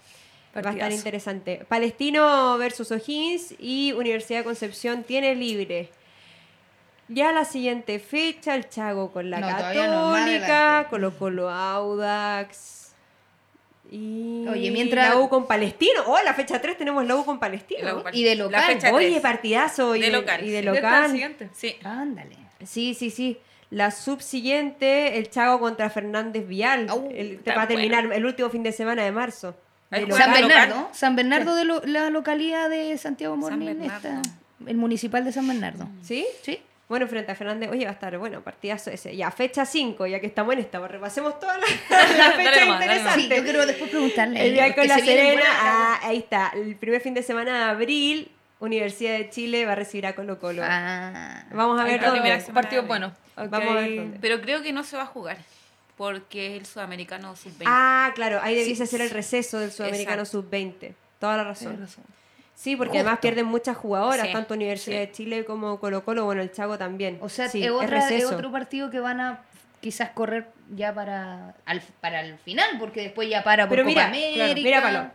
[0.56, 1.66] Va a estar interesante.
[1.68, 5.90] Palestino versus O'Higgins y Universidad de Concepción tiene libre.
[7.08, 10.90] Ya la siguiente fecha, el Chago con la No, no, Católica, adelante.
[10.90, 12.94] Colo Colo Audax.
[13.92, 16.02] Y Oye, mientras- la U con Palestino.
[16.08, 17.98] Oh, la fecha 3 tenemos la U con Palestino.
[17.98, 18.80] U Y de local.
[18.94, 19.96] Oye, partidazo.
[19.96, 20.68] Y De local, y de sí.
[20.68, 21.12] ¿Esta es la local.
[21.12, 21.50] siguiente?
[21.54, 21.76] Sí.
[21.84, 22.38] Ándale.
[22.64, 23.38] Sí, sí, sí.
[23.74, 26.88] La subsiguiente, el Chago contra Fernández Vial.
[26.90, 28.16] Au, El- está va a terminar bueno.
[28.16, 29.56] el último fin de semana de marzo.
[29.90, 30.34] De San local.
[30.48, 30.90] Bernardo.
[30.92, 33.90] San Bernardo de lo- la localidad de Santiago San Morning.
[34.66, 35.88] El municipal de San Bernardo.
[36.02, 36.26] ¿Sí?
[36.42, 36.60] Sí.
[36.90, 39.16] Bueno, frente a Fernández, oye, va a estar bueno, partidazo ese.
[39.16, 41.70] Ya, fecha 5, ya que estamos en esta, pues repasemos todas las
[42.36, 42.84] fechas nomás.
[42.84, 43.38] Sí, interesantes.
[43.38, 44.46] yo quiero después preguntarle.
[44.48, 46.52] El día con la Serena, ah, ahí está.
[46.56, 48.32] El primer fin de semana de abril,
[48.64, 50.62] Universidad de Chile va a recibir a Colo Colo.
[50.66, 51.44] Ah.
[51.52, 52.44] Vamos a ver dónde.
[52.54, 53.12] Partidos buenos.
[53.36, 54.18] Vamos a ver dónde.
[54.22, 55.38] Pero creo que no se va a jugar.
[55.98, 57.64] Porque es el sudamericano sub-20.
[57.68, 58.60] Ah, claro, ahí Sí.
[58.62, 60.42] debiese ser el receso del Sudamericano Exacto.
[60.42, 60.94] Sub-20.
[61.20, 61.88] Toda la razón.
[62.56, 63.02] Sí, porque Justo.
[63.02, 65.06] además pierden muchas jugadoras, Sí, tanto Universidad sí.
[65.06, 67.18] de Chile como Colo Colo, bueno, el Chago también.
[67.22, 69.42] O sea, Sí, es, otra- es otro partido que van a
[69.82, 74.08] quizás correr ya para, al, para el final, porque después ya para por Pero Copa
[74.10, 74.64] mira, claro, América.
[74.68, 75.12] mira, Palo.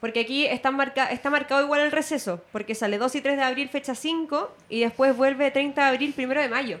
[0.00, 3.42] Porque aquí está, marca, está marcado igual el receso, porque sale 2 y 3 de
[3.42, 6.80] abril, fecha 5, y después vuelve 30 de abril, 1 de mayo.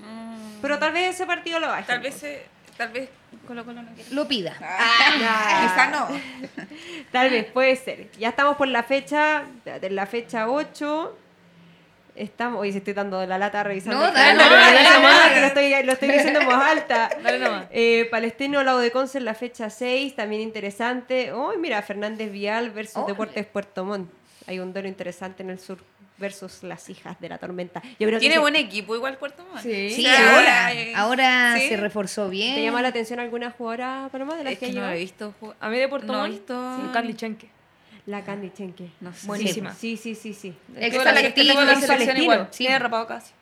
[0.00, 1.84] Mm, Pero tal vez ese partido lo baje.
[1.84, 2.42] tal vez, eh,
[2.76, 3.08] tal vez
[3.46, 4.10] Colo Colo no quiere.
[4.14, 4.54] Lo pida.
[4.60, 6.08] Ah, Quizá no.
[7.12, 8.10] Tal vez, puede ser.
[8.18, 11.16] Ya estamos por la fecha, de la fecha 8.
[12.20, 13.98] Estamos, oye, se estoy dando la lata revisando.
[13.98, 15.34] No, dale, no, dale, no, dale.
[15.34, 17.08] que lo estoy, lo estoy diciendo en voz alta.
[17.22, 17.64] Dale nomás.
[17.70, 21.32] Eh, Palestino Lago de Conce en la fecha 6, también interesante.
[21.32, 23.06] Oh, mira, Fernández Vial versus.
[23.06, 24.10] Deportes Puerto Montt.
[24.46, 25.78] Hay un duelo interesante en el sur
[26.18, 27.80] versus las hijas de la tormenta.
[27.98, 29.62] Yo creo que Tiene buen equipo igual Puerto Montt.
[29.62, 30.06] Sí.
[30.06, 31.68] Ahora, eh, ahora sí.
[31.68, 32.54] se reforzó bien.
[32.56, 35.32] ¿Te llama la atención alguna jugadora, Paloma, de las Es que, que no he visto.
[35.58, 37.48] A mí de Puerto No Montt, visto- sí, Candy Chenque.
[38.10, 38.88] La Candy Chenque.
[39.00, 39.26] No sé.
[39.26, 39.74] Buenísima.
[39.74, 40.54] Sí, sí, sí, sí.
[40.76, 42.48] Ex Palestino, la selección igual.
[42.50, 42.64] Sí.
[42.64, 43.32] Tiene rapado casi.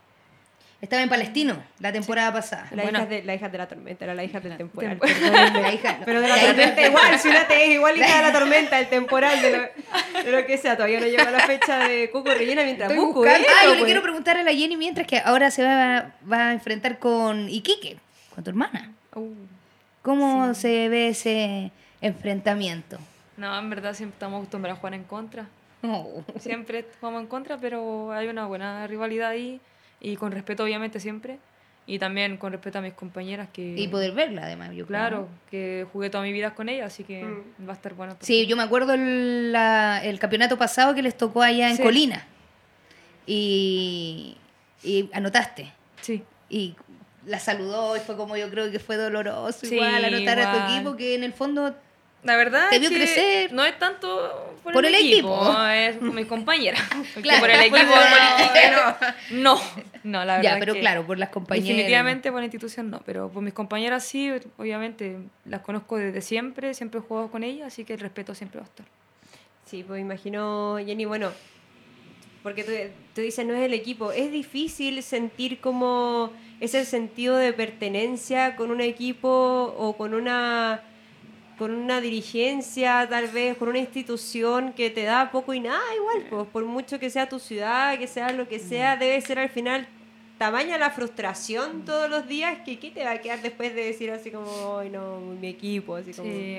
[0.80, 2.68] Estaba en Palestino la temporada pasada.
[2.70, 3.00] La Buena.
[3.00, 4.90] hija, de, la hija de la tormenta, era la hija del temporal.
[4.90, 5.16] Temporal.
[5.20, 5.60] perdónenme.
[5.62, 8.16] La hija- Pero de la la hija- tormenta igual, si una te es igual hija
[8.16, 10.76] de la tormenta, el temporal, de lo, de lo que sea.
[10.76, 13.76] Todavía no llega la fecha de Cuco Rellena mientras Estoy busco esto, Ah, yo le
[13.78, 13.86] pues.
[13.86, 17.96] quiero preguntar a la Jenny mientras que ahora se va, va a enfrentar con Iquique,
[18.34, 18.92] con tu hermana.
[19.16, 19.32] Uh.
[20.02, 22.98] ¿Cómo se ve ese enfrentamiento?
[23.38, 25.46] No, en verdad siempre estamos acostumbrados a jugar en contra.
[25.82, 26.22] Oh.
[26.38, 29.60] Siempre jugamos en contra, pero hay una buena rivalidad ahí.
[30.00, 31.38] Y con respeto, obviamente, siempre.
[31.86, 33.74] Y también con respeto a mis compañeras que...
[33.78, 34.86] Y poder verla, además, yo creo.
[34.86, 37.66] Claro, que jugué toda mi vida con ellas, así que Mm.
[37.66, 38.14] va a estar bueno.
[38.20, 41.82] Sí, yo me acuerdo el, la- el campeonato pasado que les tocó allá en Sí.
[41.82, 42.26] Colina.
[43.26, 44.36] Y,
[44.82, 45.72] y anotaste.
[46.00, 46.22] Sí.
[46.48, 46.74] Y
[47.26, 50.56] la saludó y fue como yo creo que fue doloroso Sí, igual anotar a tu
[50.58, 50.72] igual.
[50.74, 51.74] equipo que en el fondo
[52.24, 53.52] La verdad Te es vio que crecer.
[53.52, 55.66] no es tanto por, Por el, el equipo, equipo.
[55.66, 56.82] es por mis compañeras.
[57.22, 58.96] Claro, por el equipo político,
[59.30, 59.60] no,
[60.02, 61.68] no, la verdad ya, es pero que claro, por las compañeras.
[61.68, 66.74] Definitivamente por la institución no, pero por mis compañeras sí, obviamente las conozco desde siempre,
[66.74, 68.86] siempre he jugado con ellas, así que el respeto siempre va a estar.
[69.64, 71.30] Sí, pues imagino, Jenny, bueno,
[72.42, 72.72] porque tú,
[73.14, 78.70] tú dices no es el equipo, es difícil sentir como ese sentido de pertenencia con
[78.72, 80.82] un equipo o con una
[81.58, 86.26] con una dirigencia, tal vez, con una institución que te da poco y nada igual,
[86.30, 89.48] pues, por mucho que sea tu ciudad, que sea lo que sea, debe ser al
[89.48, 89.86] final
[90.38, 94.10] tamaña la frustración todos los días que ¿qué te va a quedar después de decir
[94.10, 96.58] así como, ay no, mi equipo, así como, Sí,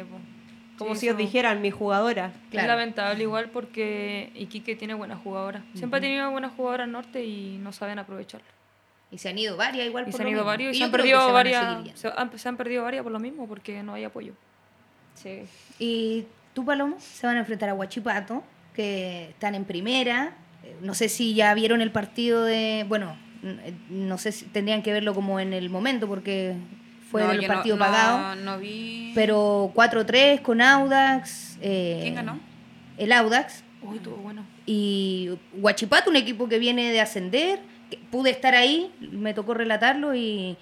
[0.77, 2.33] como Sí, si os dijeran mi jugadora.
[2.51, 2.65] Claro.
[2.65, 5.63] Es lamentable igual porque Iquique tiene buenas jugadoras.
[5.75, 8.47] Siempre ha tenido buenas jugadoras al norte y no saben aprovecharlo.
[9.11, 10.45] Y se han ido varias igual Y por se han ido mismo.
[10.45, 11.99] varios y, Y se han perdido se varias.
[11.99, 14.33] Se han, se han perdido varias por lo mismo porque no hay apoyo.
[15.21, 15.41] Sí.
[15.79, 20.33] Y tú, Palomo, se van a enfrentar a Huachipato, que están en primera.
[20.63, 22.85] Eh, No sé si ya vieron el partido de.
[22.87, 26.55] Bueno, n- no sé si tendrían que verlo como en el momento, porque
[27.11, 28.35] fue No, no- partido no, pagado.
[28.35, 29.11] No, vi.
[29.15, 31.57] Pero 4-3 con Audax.
[31.61, 32.39] eh, ¿Quién ganó?
[32.97, 33.63] El Audax.
[33.81, 34.45] Uy, estuvo bueno.
[34.65, 37.59] Y Huachipato, un equipo que viene de ascender.
[37.89, 40.57] que pude estar ahí, me tocó relatarlo y,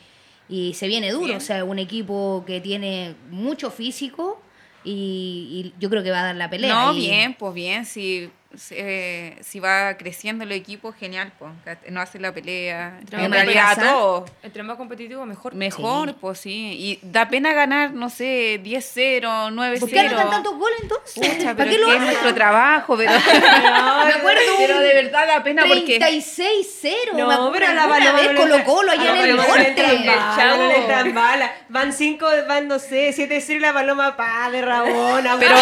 [0.48, 1.26] y se viene duro.
[1.26, 1.38] Bien.
[1.38, 4.42] O sea, un equipo que tiene mucho físico
[4.84, 6.74] y, y yo creo que va a dar la pelea.
[6.86, 8.30] No, Y- bien, pues bien, si,
[8.72, 11.52] eh, si va creciendo el equipo, genial, pues,
[11.90, 15.54] no hace la pelea, Entre en más realidad todo, Entre más competitivo, mejor.
[15.56, 16.16] mejor, Sí.
[16.20, 19.80] pues sí, y da pena ganar, no sé, 10-0, 9-0.
[19.80, 21.14] ¿Por qué anotan tantos goles entonces?
[21.16, 25.28] Pucha, ¿Para pero qué es lo es nuestro trabajo, pero, Me acuerdo pero de verdad
[25.28, 26.00] da pena porque...
[26.00, 27.14] 36-0.
[27.14, 29.04] me No, acuerdo pero a la Paloma vez no le Colo entra- Colo a allá
[29.04, 30.58] en el Paloma no le entran norte.
[30.58, 31.52] no entran balas.
[31.70, 35.38] Van cinco, van no sé, siete cero y la paloma pa de Rabona.
[35.40, 35.56] Pero,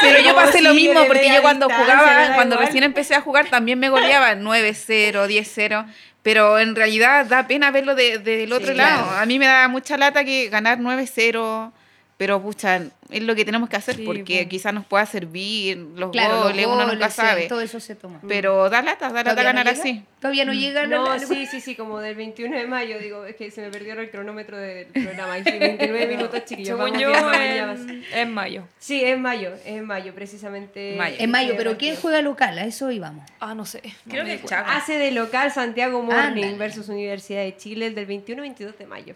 [0.00, 3.48] pero yo pasé lo mismo porque yo cuando jugaba, cuando recién recién empecé a jugar
[3.48, 5.86] también me goleaban 9-0, 10-0.
[6.22, 9.04] Pero en realidad da pena verlo de- del otro Sí, lado.
[9.04, 9.18] claro.
[9.20, 11.72] A mí me da mucha lata que ganar 9-0,
[12.20, 14.48] pero pucha, es lo que tenemos que hacer Sí, porque po.
[14.50, 17.46] quizás nos pueda servir los Claro, los goles, uno nunca goles, sabe.
[17.48, 18.20] todo eso se toma.
[18.28, 20.02] Pero da lata, da lata ¿Todavía no ganar así.
[20.20, 23.24] Todavía no llega la- No, la- sí, sí, sí, como del 21 de mayo, digo,
[23.24, 25.38] es que se me perdió el cronómetro del programa.
[25.38, 26.78] y sí, 29 minutos, chiquillos.
[26.78, 28.64] Según yo, en, en mayo.
[28.78, 30.96] Sí, es mayo, es en mayo, precisamente.
[30.98, 31.16] Mayo.
[31.18, 31.78] En mayo, Sí, pero.
[31.78, 32.58] ¿quién juega local?
[32.58, 33.24] A eso íbamos.
[33.40, 33.80] Ah, no sé.
[34.04, 34.44] no Creo que.
[34.44, 34.70] Chaco.
[34.70, 39.14] Hace de local Santiago Morning versus Universidad de Chile el del 21 22 de mayo.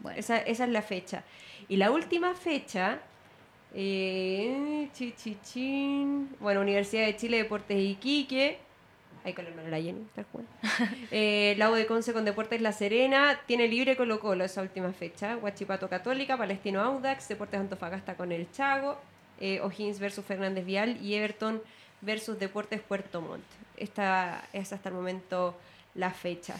[0.00, 0.18] Bueno.
[0.18, 1.22] Esa, esa es la fecha.
[1.72, 2.98] Y la última fecha,
[3.74, 6.28] eh, chi, chi, chin.
[6.38, 8.58] bueno, Universidad de Chile, Deportes Iquique.
[9.24, 10.44] Ahí con la Jenny, tal cual.
[11.10, 13.40] Eh, la U de Conce con Deportes La Serena.
[13.46, 15.38] Tiene libre Colo Colo esa última fecha.
[15.38, 19.00] Huachipato Católica, Palestino Audax, Deportes Antofagasta con el Chago.
[19.40, 21.62] Eh, O'Higgins versus Fernández Vial y Everton
[22.02, 23.46] versus Deportes Puerto Montt.
[23.78, 25.56] Esta es hasta el momento
[25.94, 26.54] la fecha.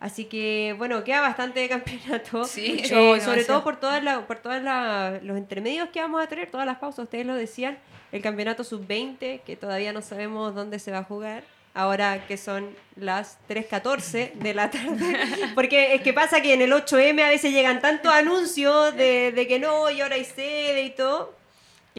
[0.00, 2.44] Así que, bueno, queda bastante de campeonato.
[2.44, 6.22] Sí, Eh, sí, sobre todo por todas la- por todas la- los intermedios que vamos
[6.22, 7.78] a tener, todas las pausas, ustedes lo decían,
[8.10, 12.74] el campeonato sub-20, que todavía no sabemos dónde se va a jugar, ahora que son
[12.96, 15.16] las 3.14 de la tarde,
[15.54, 19.46] porque es que pasa que en el 8M a veces llegan tantos anuncios de, de
[19.46, 21.34] que no, y ahora hay sede y todo,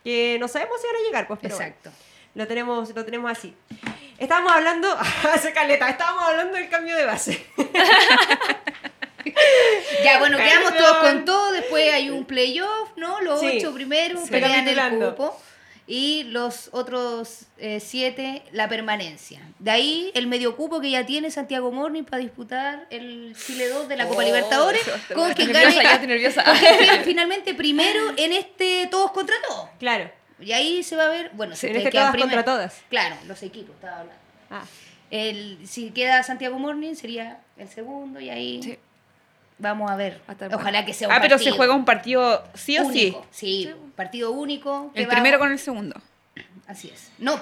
[0.03, 1.69] que no sabemos si van a llegar, pues, pero bueno.
[1.71, 1.91] Exacto.
[2.33, 3.53] Lo tenemos, lo tenemos así.
[4.21, 4.87] Estábamos hablando,
[5.33, 7.45] hace caleta, estábamos hablando del cambio de base.
[10.03, 11.51] Ya, bueno, quedamos todos con todo.
[11.51, 13.21] Después hay un playoff, ¿no?
[13.21, 13.57] Los Sí.
[13.57, 15.39] ocho primeros pelean el cupo.
[15.87, 19.41] Y los otros eh, siete, la permanencia.
[19.59, 23.87] De ahí el medio cupo que ya tiene Santiago Morning para disputar el Chile 2
[23.89, 24.81] de la Copa Oh, Libertadores.
[25.13, 25.83] Con quien nerviosa, gane.
[25.83, 26.43] ya estoy nerviosa.
[26.43, 29.69] con quien quede finalmente primero en este todos contra todos.
[29.79, 30.09] Claro,
[30.41, 32.81] Y ahí se va a ver, bueno, si quedan todas contra primero- todas.
[32.89, 34.21] Claro, los equipos, estaba hablando.
[34.49, 34.63] Ah,
[35.09, 38.77] El, si queda Santiago Morning sería el segundo y ahí Sí.
[39.57, 40.21] vamos a ver.
[40.53, 43.07] Ojalá que sea un Ah, pero se juega un partido sí o sí.
[43.07, 43.27] único.
[43.29, 44.91] Sí, partido único.
[44.93, 45.99] que El va- primero con el segundo.
[46.65, 47.11] Así es.
[47.17, 47.39] No,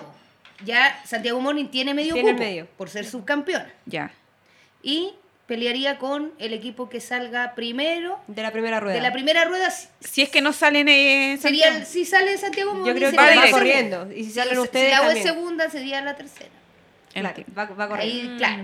[0.65, 2.67] ya Santiago Morning tiene medio Tiene cupo medio.
[2.75, 3.63] por ser subcampeón.
[3.85, 4.12] Ya.
[4.81, 5.13] Y
[5.49, 8.93] pelearía con el equipo que salga primero de la primera rueda.
[8.93, 9.71] de la primera rueda.
[9.99, 14.12] Si es que no salen eh, Sería, si sale Santiago Yo creo que va corriendo.
[14.15, 15.27] Y si salen Si- ustedes Si la U es también.
[15.27, 16.51] segunda, sería la tercera.
[17.12, 18.31] Claro, va, va corriendo.
[18.31, 18.63] Ahí, claro.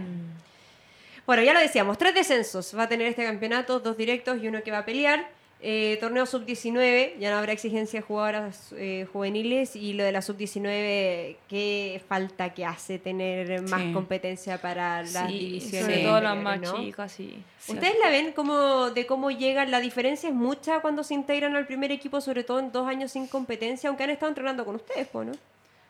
[1.26, 4.62] Bueno, ya lo decíamos, tres descensos va a tener este campeonato, dos directos y uno
[4.62, 5.28] que va a pelear.
[5.67, 10.21] Eh, torneo sub-19, ya no habrá exigencia de jugadoras eh, juveniles y lo de la
[10.21, 13.91] sub-19, qué falta que hace tener más Sí.
[13.91, 15.88] competencia para las Sí, divisiones.
[15.88, 16.75] sobre todo las más ¿no?
[16.84, 17.41] chicas, sí.
[17.67, 19.71] ¿Ustedes la ven como de cómo llegan?
[19.71, 23.12] La diferencia es mucha cuando se integran al primer equipo, sobre todo en dos años
[23.13, 25.32] sin competencia, aunque han estado entrenando con ustedes, ¿no?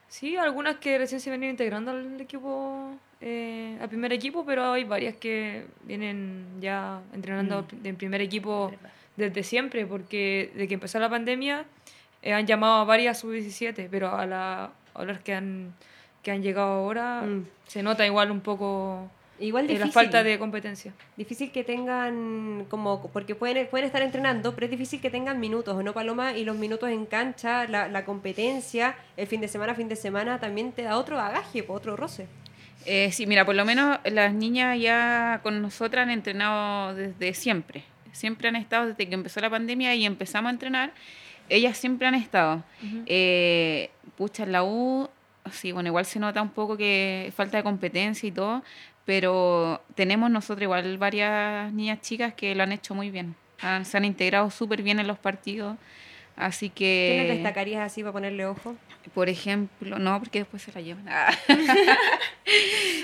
[0.08, 4.86] Sí, algunas que recién se vienen integrando al equipo, eh, al primer equipo, pero hay
[4.86, 8.72] varias que vienen ya entrenando en primer equipo
[9.18, 11.66] desde siempre, porque desde que empezó la pandemia
[12.22, 15.74] eh, han llamado a varias sub-17, pero a, la, a las que han,
[16.24, 17.46] que han llegado ahora Mm.
[17.68, 19.88] se nota igual un poco Igual eh, difícil.
[19.88, 20.94] la falta de competencia.
[21.18, 25.76] Difícil que tengan como, porque pueden, pueden estar entrenando, pero es difícil que tengan minutos,
[25.76, 26.38] ¿o no, Paloma?
[26.38, 30.40] Y los minutos en cancha, la, la competencia, el fin de semana, fin de semana,
[30.40, 32.28] también te da otro bagaje, otro roce.
[32.86, 37.84] Eh, sí, mira, por lo menos las niñas ya con nosotras han entrenado desde siempre.
[38.16, 40.92] Siempre han estado desde que empezó la pandemia y empezamos a entrenar.
[41.50, 42.64] Ellas siempre han estado.
[43.06, 45.10] Eh, pucha, en la U,
[45.52, 48.64] sí, bueno, igual se nota un poco que falta de competencia y todo,
[49.06, 53.36] pero tenemos nosotros igual varias niñas chicas que lo han hecho muy bien.
[53.62, 55.78] Han- se han integrado súper bien en los partidos.
[56.36, 58.76] Así ¿Quiénes que, destacarías así para ponerle ojo?
[59.14, 61.06] por ejemplo, no, porque después se la llevan.
[61.08, 61.32] Ah.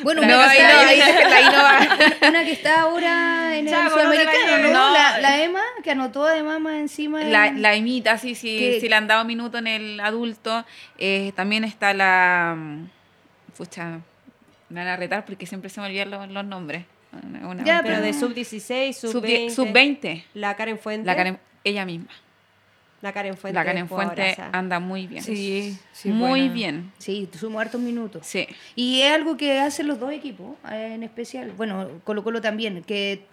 [0.03, 2.29] Bueno, No, una, ahí que no, está, ahí déjenla, ahí no va.
[2.29, 4.57] una que está ahora en el Chavo, sudamericano.
[4.57, 4.73] ¿no?
[4.73, 4.93] No.
[4.93, 7.23] La, la Emma, que anotó además más encima.
[7.23, 10.65] La, en- la imita, sí, sí, Que- sí le han dado minuto en el adulto.
[10.97, 12.55] Eh, también está la...
[12.57, 12.89] mm,
[13.57, 13.99] Pucha,
[14.69, 16.85] me van a retar porque siempre se me olvidan los, los nombres.
[17.23, 19.49] Una- una- Ya, Pero de sub-16, Sub- sub-20.
[19.51, 20.23] Sub-20.
[20.33, 21.05] La Karen Fuente.
[21.05, 22.09] la Karen- ella misma.
[23.01, 23.55] La Karen Fuente.
[23.59, 25.23] la Karen Fuente anda muy bien.
[25.23, 26.53] Sí, sí, muy buena.
[26.53, 26.91] bien.
[26.99, 28.25] Sí, sumó hartos minutos.
[28.27, 28.47] Sí.
[28.75, 31.51] Y es algo que hacen los dos equipos, eh, en especial.
[31.57, 33.25] Bueno, Colo Colo también, que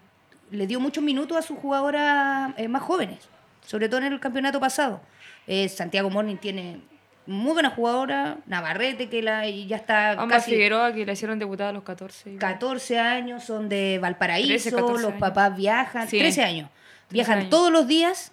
[0.51, 3.19] le dio muchos minutos a sus jugadoras eh, más jóvenes,
[3.67, 5.01] sobre todo en el campeonato pasado.
[5.47, 6.81] Eh, Santiago Morning tiene
[7.27, 11.67] muy buena jugadora, Navarrete, que la, ya está Ambas casi Figueroa que la hicieron debutar
[11.69, 12.31] a los 14.
[12.31, 12.41] igual.
[12.55, 15.21] 14 años, son de Valparaíso, 13, 14 los años.
[15.21, 16.19] papás viajan, Sí.
[16.19, 16.71] 13 años,
[17.11, 17.51] viajan años.
[17.51, 18.33] todos los días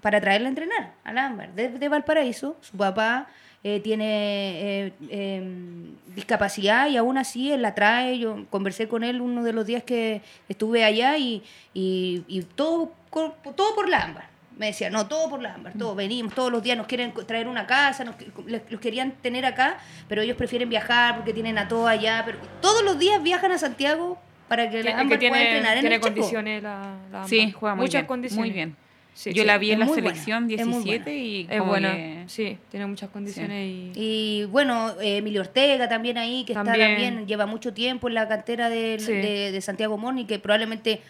[0.00, 3.26] para traerla a entrenar al Ámbar, desde Valparaíso, su papá
[3.62, 4.06] eh, tiene
[4.86, 8.18] eh, em, discapacidad y aún así él la trae.
[8.18, 11.42] Yo conversé con él uno de los días que estuve allá y,
[11.72, 14.34] y, y todo, todo por la ámbar.
[14.58, 17.48] Me decía, no, todo por la ámbar, todo, venimos, todos los días nos quieren traer
[17.48, 18.14] una casa, nos,
[18.46, 19.78] les- los querían tener acá,
[20.08, 22.22] pero ellos prefieren viajar porque tienen a todo allá.
[22.24, 24.16] Pero todos los días viajan a Santiago
[24.46, 27.50] para que Que, la que ámbar pueda entrenar en tiene el condiciones la, la Sí,
[27.50, 28.06] juega muy Muchas bien.
[28.06, 28.46] condiciones.
[28.46, 28.76] Muy bien.
[29.14, 31.58] Sí, Yo sí, la vi en es la buena, selección es muy 17 y Es
[31.58, 33.92] como buena, que- sí, tiene muchas condiciones y...
[33.94, 36.88] Y bueno, eh, Emilio Ortega también ahí, que está También.
[36.90, 38.74] también, lleva mucho tiempo en la cantera Sí.
[39.12, 41.00] de, de Santiago Morning, que probablemente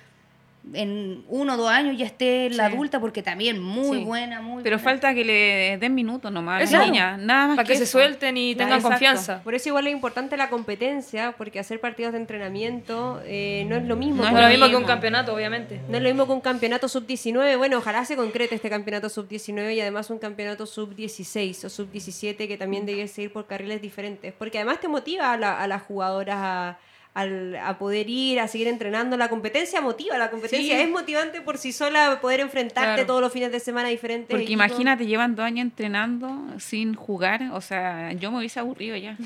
[0.73, 2.75] en uno o dos años ya esté en la Sí.
[2.75, 4.05] adulta, porque también muy Sí.
[4.05, 4.91] buena, muy Pero buena.
[4.91, 6.79] falta que le den minutos nomás a Eso.
[6.79, 8.89] las niñas, nada más Para que se suelten y Claro, tengan exacto.
[8.95, 9.43] confianza.
[9.43, 13.85] Por eso igual es importante la competencia, porque hacer partidos de entrenamiento eh, no es
[13.85, 14.23] lo mismo.
[14.23, 15.81] No es lo mismo que un campeonato, obviamente.
[15.89, 17.57] No es lo mismo que un campeonato sub-19.
[17.57, 22.57] Bueno, ojalá se concrete este campeonato sub-19 y además un campeonato sub-16 o sub-17 que
[22.57, 24.33] también debiese ir por carriles diferentes.
[24.33, 26.79] Porque además te motiva a, la- a las jugadoras a,
[27.15, 29.17] al- a poder ir, a seguir entrenando.
[29.17, 30.83] La competencia motiva, la competencia Sí.
[30.83, 33.07] es motivante por sí sola poder enfrentarte Claro.
[33.07, 34.29] todos los fines de semana diferentes.
[34.29, 34.67] Porque equipos.
[34.67, 39.17] imagínate, llevan dos años entrenando sin jugar, o sea, yo me hubiese aburrido ya.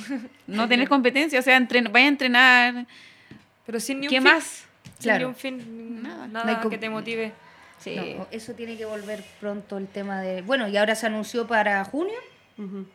[0.46, 2.86] No tener competencia, o sea, entren vaya a entrenar.
[3.66, 4.24] Pero sin ni un ¿Qué fin.
[4.24, 4.44] más?
[4.98, 5.18] Sin Claro.
[5.20, 7.32] ni un fin, nada, No hay com- que te motive.
[7.78, 7.94] Sí.
[8.18, 10.42] No, eso tiene que volver pronto el tema de...
[10.42, 12.16] Bueno, y ahora se anunció para junio,
[12.58, 12.86] Ujú.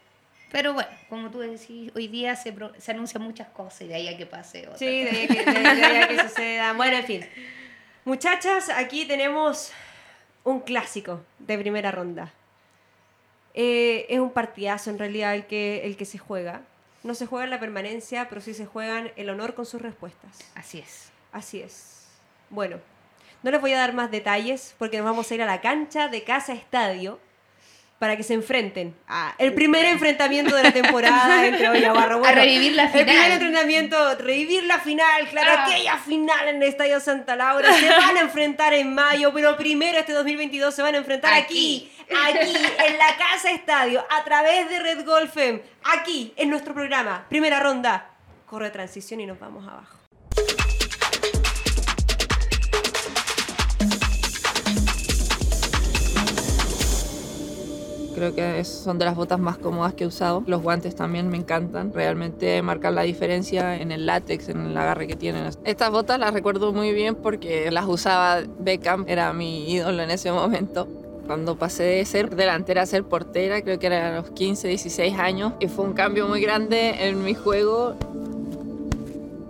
[0.54, 3.96] Pero bueno, como tú decís, hoy día se, pro- se anuncian muchas cosas y de
[3.96, 5.16] ahí a que pase otra Sí, cosa.
[5.16, 6.74] de ahí a que, de ahí a que suceda.
[6.74, 7.26] Bueno, en fin.
[8.06, 9.72] Muchachas, aquí tenemos
[10.46, 12.32] un clásico de primera ronda.
[13.54, 16.62] Eh, es un partidazo en realidad el que, el que se juega.
[17.04, 20.40] No se juega en la permanencia, pero sí se juegan el honor con sus respuestas.
[20.56, 21.10] Así es.
[21.32, 22.08] Así es.
[22.50, 22.78] Bueno,
[23.42, 26.08] no les voy a dar más detalles porque nos vamos a ir a la cancha
[26.08, 27.20] de Casa Estadio
[28.04, 32.22] para que se enfrenten a el primer enfrentamiento de la temporada entre Ollabarro.
[32.26, 33.32] A revivir la El primer final.
[33.32, 37.72] entrenamiento, revivir la final, claro, aquella final en el Estadio Santa Laura.
[37.72, 41.90] Se van a enfrentar en mayo, pero primero este 2022 se van a enfrentar aquí,
[42.28, 42.54] aquí,
[42.88, 47.26] en la Casa Estadio, a través de Red Golf M, aquí, en nuestro programa.
[47.30, 48.10] Primera ronda,
[48.48, 50.03] corre transición y nos vamos abajo.
[58.16, 60.44] Creo que es- son de las botas más cómodas que he usado.
[60.46, 61.92] Los guantes también me encantan.
[61.94, 65.50] Realmente marcan la diferencia en el látex, en el agarre que tienen.
[65.64, 70.32] Estas botas las recuerdo muy bien porque las usaba Beckham, era mi ídolo en ese
[70.32, 70.88] momento.
[71.26, 75.18] Cuando pasé de ser delantera a ser portera, creo que era a los 15, 16
[75.18, 77.96] años, y fue un cambio muy grande en mi juego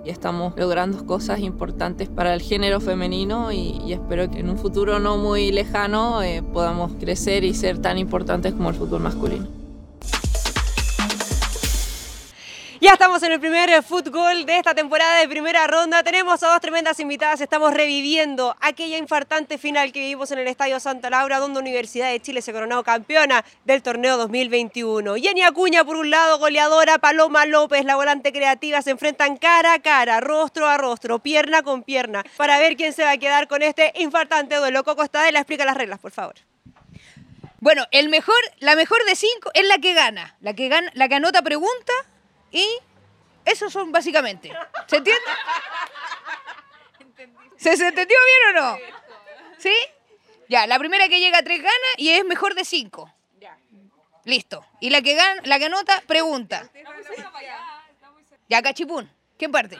[0.05, 4.99] y estamos logrando cosas importantes para el género femenino y, espero que en un futuro
[4.99, 9.62] no muy lejano eh, podamos crecer y ser tan importantes como el fútbol masculino.
[12.83, 16.03] Ya estamos en el primer fútbol de esta temporada de primera ronda.
[16.03, 17.39] Tenemos a dos tremendas invitadas.
[17.39, 22.19] Estamos reviviendo aquella infartante final que vivimos en el Estadio Santa Laura, donde Universidad de
[22.19, 25.15] Chile se coronó campeona del torneo 2021.
[25.15, 26.97] Jenny Acuña, por un lado, goleadora.
[26.97, 31.83] Paloma López, la volante creativa, se enfrentan cara a cara, rostro a rostro, pierna con
[31.83, 34.83] pierna, para ver quién se va a quedar con este infartante duelo.
[34.83, 36.35] Coco Estadela, explica las reglas, por favor.
[37.61, 40.35] Bueno, el mejor, la mejor de cinco es la que gana.
[40.41, 41.93] La que gana, la que anota pregunta
[42.53, 42.65] y
[43.43, 44.49] eso son básicamente.
[44.87, 45.21] ¿Se entiende?
[47.57, 48.77] ¿Se, se entendió bien o no?
[49.57, 49.75] ¿Sí?
[50.47, 53.11] Ya, la primera que llega a tres gana y es mejor de cinco.
[54.25, 54.65] Listo.
[54.79, 56.69] Y la que gana, la que anota, pregunta.
[58.47, 59.11] Ya, cachipún.
[59.37, 59.77] ¿Quién parte?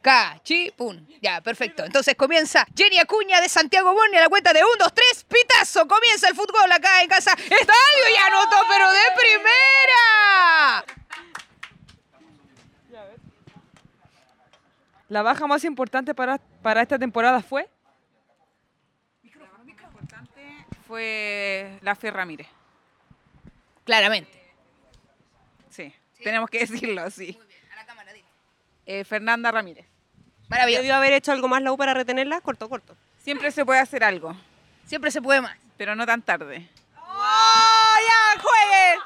[0.00, 1.08] Cachipún.
[1.20, 1.84] Ya, perfecto.
[1.84, 5.88] Entonces comienza Jenny Acuña de Santiago Boni a la cuenta de 1, 2, 3, pitazo.
[5.88, 7.32] Comienza el fútbol acá en casa.
[7.32, 10.84] Estadio y anotó, pero de primera.
[15.08, 17.68] La baja más importante para, para esta temporada fue.
[20.86, 22.46] Fue la Fe Ramírez.
[23.84, 24.38] Claramente.
[25.70, 25.92] Sí,
[26.22, 27.38] tenemos que decirlo, sí.
[28.86, 29.86] Eh, Fernanda Ramírez.
[30.48, 30.80] Maravilloso.
[30.82, 32.40] ¿Debió haber hecho algo más la U para retenerla?
[32.40, 32.96] Corto, corto.
[33.18, 34.34] Siempre se puede hacer algo,
[34.86, 35.58] Siempre se puede más.
[35.76, 36.66] pero no tan tarde.
[36.96, 39.00] ¡Oh, ya, jueguen!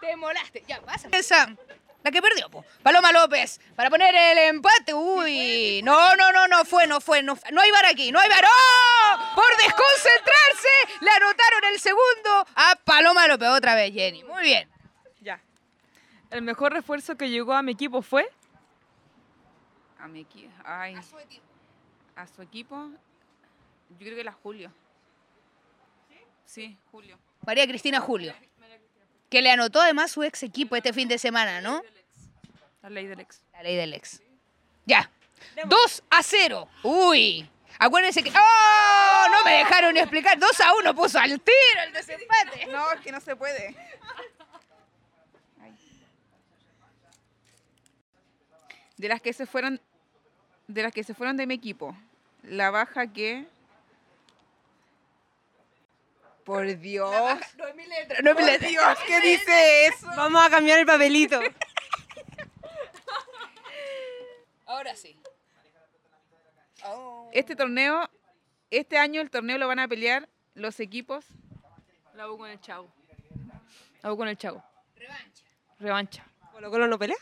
[0.00, 0.62] Te molaste.
[0.68, 1.08] Ya, pasa.
[1.10, 1.56] Esa,
[2.04, 2.64] la que perdió, po.
[2.82, 4.92] Paloma López, para poner el empate.
[4.92, 8.28] Uy, no, no, no, no fue, no fue, no, no hay bar aquí, no hay
[8.28, 8.44] bar.
[8.44, 9.34] ¡Oh!
[9.34, 10.68] Por desconcentrarse,
[11.00, 13.48] le anotaron el segundo a Paloma López.
[13.48, 14.22] Otra vez, Jenny.
[14.22, 14.70] Muy bien.
[15.22, 15.40] Ya.
[16.30, 18.30] El mejor refuerzo que llegó a mi equipo fue.
[19.98, 20.52] A mi equipo.
[20.62, 20.94] Ay.
[22.16, 22.90] A su equipo.
[23.88, 24.70] Yo creo que la Julio.
[26.44, 27.18] Sí, Julio.
[27.46, 28.34] María Cristina Julio.
[29.30, 31.82] Que le anotó además su ex equipo este fin de semana, ¿no?
[32.84, 33.40] La ley del ex.
[33.54, 34.20] La ley del ex.
[34.84, 35.10] Ya.
[35.64, 36.68] 2 a 0.
[36.82, 37.48] Uy.
[37.78, 38.28] Acuérdense que.
[38.28, 39.26] ¡Oh!
[39.30, 40.38] No me dejaron ni explicar.
[40.38, 42.66] 2 a 1 puso al tiro el desempate.
[42.66, 43.74] No, es que no se puede.
[48.98, 49.80] De las que se fueron,
[50.68, 51.96] de las que se fueron de mi equipo,
[52.42, 53.46] la baja que.
[56.44, 57.40] Por Dios.
[57.56, 58.20] No es mi letra.
[58.20, 58.68] No es mi Por letra.
[58.68, 60.06] Dios, ¿qué dice eso?
[60.14, 61.40] Vamos a cambiar el papelito.
[64.66, 65.18] Ahora sí.
[67.32, 68.08] Este torneo,
[68.70, 71.24] este año el torneo lo van a pelear los equipos.
[72.14, 72.92] La U con el Chavo.
[74.02, 74.62] La U con el Chavo.
[74.96, 75.44] Revancha.
[75.78, 76.26] Revancha.
[76.52, 77.16] ¿Colo Colo no pelea?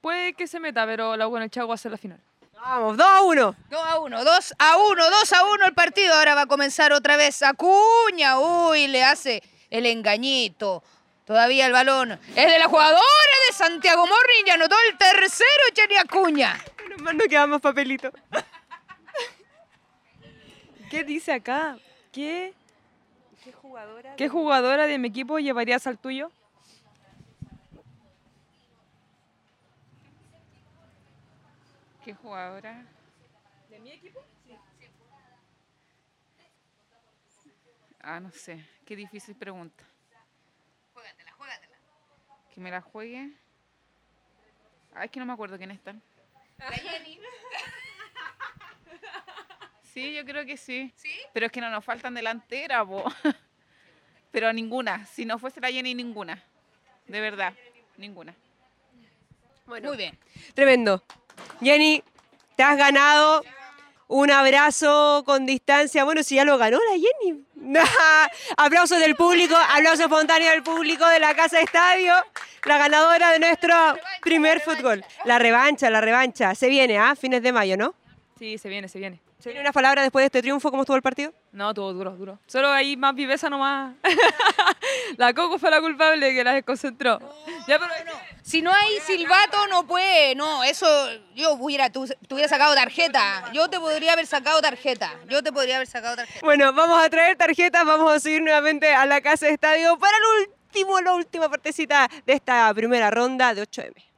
[0.00, 2.20] Puede que se meta, pero la U con el Chavo va a ser la final.
[2.54, 3.56] Vamos, 2 a 1.
[3.70, 6.14] 2 a 1, 2 a 1, 2 a 1 el partido.
[6.14, 8.38] Ahora va a comenzar otra vez Acuña.
[8.38, 10.82] Uy, le hace el engañito.
[11.24, 13.02] Todavía el balón es de la jugadora
[13.48, 14.44] de Santiago Morning.
[14.46, 16.58] Ya anotó el tercero, Jenny Acuña.
[16.82, 18.10] Menos mal no queda más papelito.
[20.90, 21.78] ¿Qué dice acá?
[22.10, 22.52] ¿Qué,
[23.44, 24.16] ¿Qué jugadora?
[24.16, 26.30] ¿Qué jugadora de mi equipo llevarías al tuyo?
[32.04, 32.84] ¿Qué jugadora?
[33.70, 34.20] ¿De mi equipo?
[38.00, 38.66] Ah, no sé.
[38.84, 39.84] Qué difícil pregunta.
[42.54, 43.30] Que me la juegue.
[44.94, 46.02] Ah, es que no me acuerdo quién están.
[46.58, 47.18] La Jenny.
[49.92, 50.92] Sí, yo creo que sí.
[50.96, 51.10] ¿Sí?
[51.32, 53.04] Pero es que no nos faltan delanteras, po.
[54.30, 55.04] Pero ninguna.
[55.06, 56.42] Si no fuese la Jenny, ninguna.
[57.06, 57.52] De verdad,
[57.98, 58.34] ninguna.
[59.66, 60.18] Bueno, Muy bien.
[60.54, 61.04] Tremendo.
[61.60, 62.02] Jenny,
[62.56, 63.44] te has ganado
[64.08, 66.04] un abrazo con distancia.
[66.04, 67.44] Bueno, si ya lo ganó la Jenny.
[68.56, 72.12] aplausos del público, aplausos espontáneos del público de la Casa Estadio.
[72.64, 73.74] La ganadora de nuestro
[74.22, 75.04] primer fútbol.
[75.24, 76.54] La revancha, la revancha.
[76.54, 77.14] Se viene, ¿ah?
[77.16, 77.94] Fines de mayo, ¿no?
[78.38, 79.20] Sí, se viene, se viene.
[79.42, 80.70] ¿Se viene unas palabras después de este triunfo?
[80.70, 81.32] ¿Cómo estuvo el partido?
[81.50, 82.38] No, todo duro, duro.
[82.46, 83.96] Solo ahí más viveza nomás.
[85.16, 87.18] la Coco fue la culpable que la desconcentró.
[87.66, 87.90] ya, pero
[88.44, 90.36] Si no hay silbato, no puede.
[90.36, 90.86] No, eso
[91.34, 93.50] yo hubiera, tú, te hubiera sacado tarjeta.
[93.52, 95.12] Yo te podría haber sacado tarjeta.
[95.28, 96.46] Yo te podría haber sacado tarjeta.
[96.46, 100.46] Bueno, vamos a traer tarjetas, vamos a subir nuevamente a la Casa Estadio para el
[100.46, 104.11] último, la última partecita de esta primera ronda de 8M.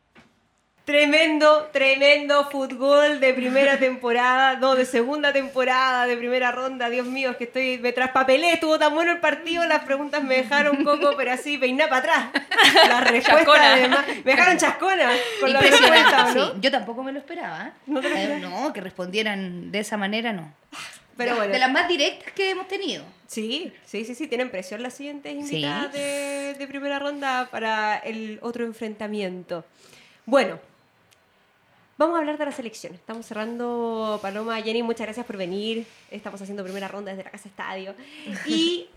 [0.84, 6.90] Tremendo, tremendo fútbol de primera temporada, no, de segunda temporada, de primera ronda.
[6.90, 10.36] Dios mío, es que estoy, me traspapelé, estuvo tan bueno el partido, las preguntas me
[10.36, 12.44] dejaron coco, pero así, peiná para atrás.
[12.86, 13.72] La respuesta Chascona.
[13.72, 15.10] además, me dejaron chascona
[15.40, 16.02] con la Impresionante.
[16.10, 16.46] respuesta, ¿no?
[16.52, 16.58] sí.
[16.60, 17.68] Yo tampoco me lo esperaba.
[17.68, 17.72] ¿eh?
[17.86, 20.52] ¿No te lo Eh, no, que respondieran de esa manera, no.
[21.16, 21.52] Pero De- bueno.
[21.54, 23.04] De las más directas que hemos tenido.
[23.26, 25.38] Sí, sí, sí, sí, tienen presión las siguientes Sí.
[25.56, 29.64] invitadas de, de primera ronda para el otro enfrentamiento.
[30.26, 30.58] Bueno,
[31.96, 32.94] vamos a hablar de la selección.
[32.94, 35.86] Estamos cerrando, Paloma, Jenny, muchas gracias por venir.
[36.10, 37.94] Estamos haciendo primera ronda desde la Casa Estadio.
[38.46, 38.88] Y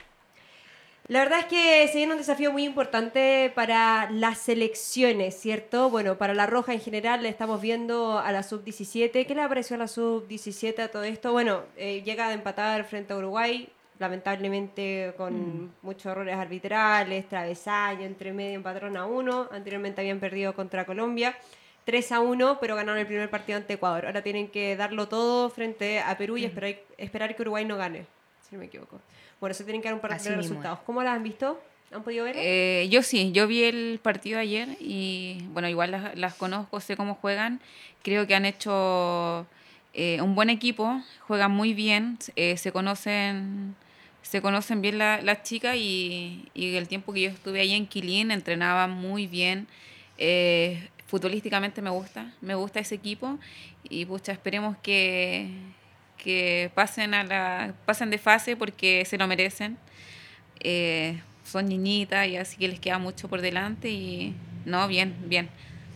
[1.08, 5.90] la verdad es que se viene un desafío muy importante para las selecciones, ¿cierto?
[5.90, 9.26] Bueno, para la Roja en general le estamos viendo a la Sub-17.
[9.26, 11.32] ¿Qué le pareció a la Sub-17 a todo esto?
[11.32, 13.70] Bueno, eh, llega a empatar frente a Uruguay,
[14.00, 19.48] lamentablemente con muchos errores arbitrales, travesaño, entre medio empataron a uno.
[19.50, 21.38] Anteriormente habían perdido contra Colombia.
[21.88, 24.06] 3 a 1, pero ganaron el primer partido ante Ecuador.
[24.08, 28.06] Ahora tienen que darlo todo frente a Perú y esperar, esperar que Uruguay no gane,
[28.48, 29.00] si no me equivoco.
[29.40, 30.80] Bueno, se tienen que dar un par de resultados.
[30.86, 31.62] ¿Cómo las han visto?
[31.94, 32.36] ¿Han podido ver?
[32.38, 36.98] Eh, yo sí, yo vi el partido ayer y bueno, igual las, las conozco, sé
[36.98, 37.62] cómo juegan.
[38.04, 39.48] Creo que han hecho
[39.94, 43.76] eh, un buen equipo, juegan muy bien, eh, se conocen
[44.24, 47.88] se conocen bien la- las chicas y, y el tiempo que yo estuve ahí en
[47.88, 49.68] Quilín entrenaban muy bien.
[50.18, 53.40] Eh, futbolísticamente me gusta, me gusta ese equipo
[53.90, 55.50] y pucha, esperemos que,
[56.18, 59.78] que pasen a la pasen de fase porque se lo merecen.
[60.60, 64.36] Eh, son niñitas y así que les queda mucho por delante y
[64.66, 65.50] no, bien, bien.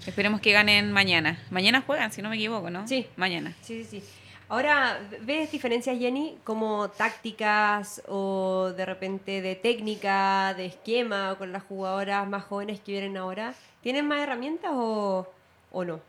[0.07, 1.38] Esperemos que ganen mañana.
[1.51, 2.88] Mañana juegan, si no me equivoco, ¿no?
[2.88, 3.05] Sí.
[3.18, 3.53] Mañana.
[3.62, 4.07] Sí, sí, sí.
[4.51, 11.63] Ahora, ¿ves diferencias, Jenny, como tácticas o de repente de técnica, de esquema con las
[11.63, 13.53] jugadoras más jóvenes que vienen ahora?
[13.81, 15.25] ¿Tienen más herramientas o,
[15.71, 16.01] o no?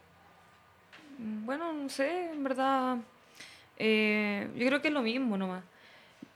[1.18, 2.96] Mm, Bueno, no sé, en verdad.
[3.78, 5.62] eh, yo creo que es lo mismo nomás.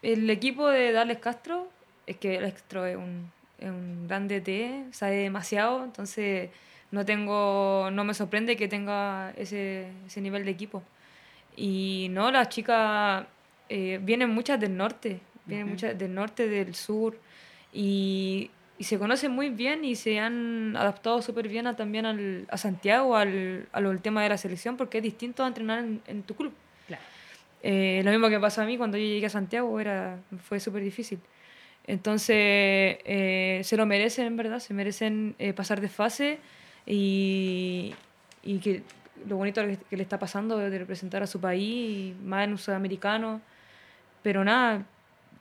[0.02, 1.66] El equipo de Dales Castro,
[2.07, 6.50] es que Castro es un, es un gran DT, sabe demasiado, entonces
[6.92, 10.84] no tengo, no me sorprende que tenga ese, ese nivel de equipo.
[11.57, 13.26] Y no, las chicas
[13.68, 17.18] eh, vienen muchas del norte, vienen muchas del norte, del sur,
[17.72, 22.46] y y se conocen muy bien y se han adaptado súper bien a, también al,
[22.50, 26.22] a Santiago, al, al tema de la selección, porque es distinto a entrenar en, en
[26.22, 26.52] tu club.
[26.86, 27.02] Claro.
[27.62, 30.82] Eh, lo mismo que pasó a mí cuando yo llegué a Santiago, era, fue súper
[30.82, 31.20] difícil.
[31.86, 32.36] Entonces,
[33.04, 36.38] eh, se lo merecen, en verdad, se merecen eh, pasar de fase
[36.84, 37.94] y,
[38.42, 38.82] y que
[39.29, 43.41] lo bonito que, le está pasando de representar a su país, más en un sudamericano.
[44.23, 44.85] Pero nada,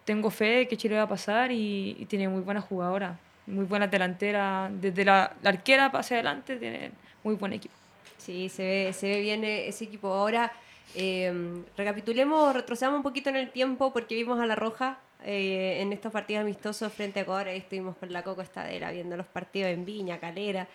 [0.05, 3.17] tengo fe que Chile va a pasar y, y tiene muy buena jugadora,
[3.47, 6.91] muy buena delantera, desde la, la arquera hacia adelante, tiene
[7.23, 7.73] muy buen equipo.
[8.17, 10.11] Sí, se ve, se ve bien eh, ese equipo.
[10.13, 10.51] Ahora,
[10.95, 11.31] eh,
[11.77, 16.11] recapitulemos, retrocedamos un poquito en el tiempo porque vimos a La Roja eh, en estos
[16.11, 17.49] partidos amistosos frente a Ecuador.
[17.49, 20.67] Ahí estuvimos con la Coco Estadera viendo los partidos en Viña, Calera.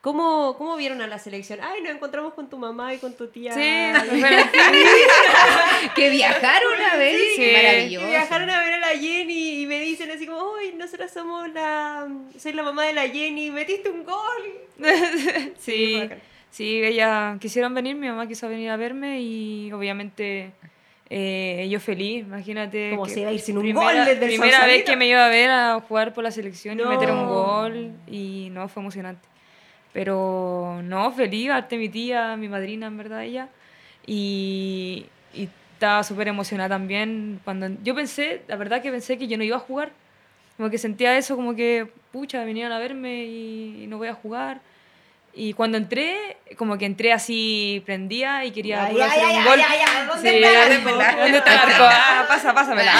[0.00, 1.58] ¿Cómo, ¿Cómo vieron a la selección?
[1.60, 3.52] Ay, nos encontramos con tu mamá y con tu tía.
[5.96, 7.20] que viajaron una vez.
[7.34, 8.06] Sí, maravilloso.
[8.06, 11.52] que viajaron a ver a la Jenny y me dicen así como, uy, nosotros somos
[11.52, 12.06] la...
[12.38, 14.78] Soy la mamá de la Jenny, metiste un gol.
[15.58, 16.08] sí,
[16.50, 20.52] sí, ella quisieron venir, mi mamá quiso venir a verme y obviamente
[21.10, 22.90] eh, yo feliz, imagínate.
[22.90, 25.08] Como se iba a ir sin un primera, gol desde el Primera vez que me
[25.08, 28.80] iba a ver a jugar por la selección y meter un gol y no, fue
[28.82, 29.26] emocionante.
[29.98, 33.48] Pero no, feliz, arte mi tía, mi madrina, en verdad, ella.
[34.06, 37.40] Y, y estaba súper emocionada también.
[37.42, 39.90] cuando Yo pensé, la verdad que pensé que yo no iba a jugar.
[40.56, 44.60] Como que sentía eso, como que, pucha, vinieron a verme y, no voy a jugar.
[45.34, 49.26] Y cuando entré, como que entré así, prendía y quería Ya, puro ya, hacer ya,
[49.26, 49.58] un ya, gol.
[49.58, 51.20] ya, ya, ¿dónde Sí, está el ¿dónde arco?
[51.22, 51.84] ¿Dónde está el arco?
[51.90, 52.92] Ah, pasa, pásamela.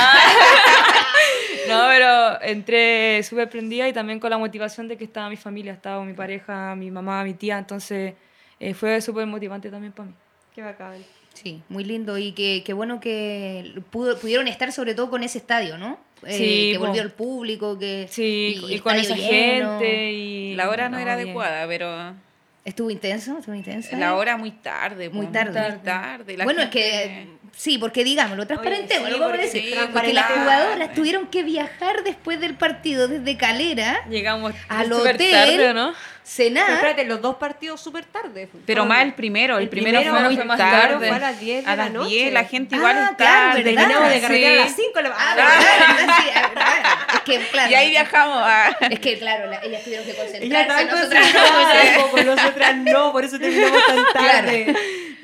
[1.68, 5.72] No, pero entré súper prendida y también con la motivación de que estaba mi familia,
[5.72, 8.14] estaba mi pareja, mi mamá, mi tía, entonces
[8.60, 10.14] eh, fue súper motivante también para mí.
[10.54, 10.96] Qué bacán.
[11.34, 15.38] Sí, muy lindo y que, que bueno que pudo- pudieron estar sobre todo con ese
[15.38, 15.98] estadio, ¿no?
[16.26, 19.78] Eh, Sí, que volvió el público, que Sí, y, con esa lleno.
[19.78, 20.54] gente y...
[20.56, 21.28] La hora no, era bien.
[21.28, 22.14] adecuada, pero
[22.64, 23.96] Estuvo intenso, estuvo intenso.
[23.96, 25.08] la hora muy tarde.
[25.10, 25.70] Muy tarde.
[25.70, 26.36] Muy tarde.
[26.36, 27.26] La bueno, gente- es que
[27.58, 29.62] sí, porque digámoslo, transparentemos, sí, lo vamos a porque decir.
[29.64, 30.40] sí, porque las transparente.
[30.62, 35.18] jugadoras tuvieron que viajar después del partido desde Calera, Llegamos Al hotel.
[35.18, 35.92] tarde, ¿o ¿no?
[35.92, 36.70] Pero cenar.
[36.74, 38.50] espérate, los dos partidos súper tarde.
[38.66, 40.80] Pero más el primero, el, El primero, primero fue muy fue más tarde.
[40.92, 41.08] tarde.
[41.08, 42.10] Fue a las 10 de A la las noche.
[42.10, 43.24] 10, la gente Ah, igual claro, está.
[43.24, 43.62] ¿verdad?
[43.64, 44.58] Terminamos de carretera Sí.
[44.60, 45.00] a las 5.
[45.00, 45.14] La...
[45.18, 47.14] Ah, verdad, verdad, sí, ah, verdad.
[47.14, 47.70] Es que, claro.
[47.70, 48.68] Y ahí viajamos a...
[48.90, 52.24] Es que, claro, la- ellas tuvieron que concentrarse, estaba nosotras no.
[52.36, 54.74] nosotras no, por eso terminamos tan tarde.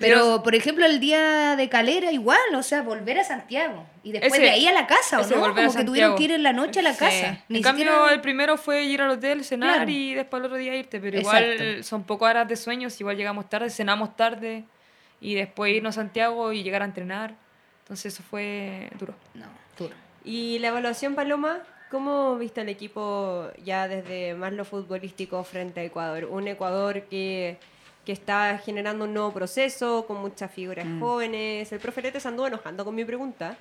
[0.00, 3.86] Pero, por ejemplo, el día de Calera igual, o sea, volver a Santiago.
[4.02, 5.40] Y después Ese- de ahí a la casa, ¿o ese no?
[5.40, 6.16] Como que tuvieron Santiago.
[6.16, 6.98] que ir en la noche a la Sí.
[6.98, 7.44] casa.
[7.48, 9.90] Ni en cambio, siquiera- el primero fue ir al hotel, cenar Claro.
[9.90, 11.00] y después el otro día irte.
[11.00, 11.82] Pero igual Exacto.
[11.84, 14.64] son pocas horas de sueños, igual llegamos tarde, cenamos tarde
[15.20, 17.34] y después irnos a Santiago y llegar a entrenar.
[17.82, 19.14] Entonces eso fue duro.
[19.34, 19.46] No,
[19.78, 19.94] duro.
[20.24, 25.84] Y la evaluación, Paloma, ¿cómo viste al equipo ya desde más lo futbolístico frente a
[25.84, 26.24] Ecuador?
[26.24, 27.58] Un Ecuador que,
[28.04, 31.72] que está generando un nuevo proceso, con muchas figuras jóvenes.
[31.72, 33.56] El profe Lete se anduvo enojando con mi pregunta,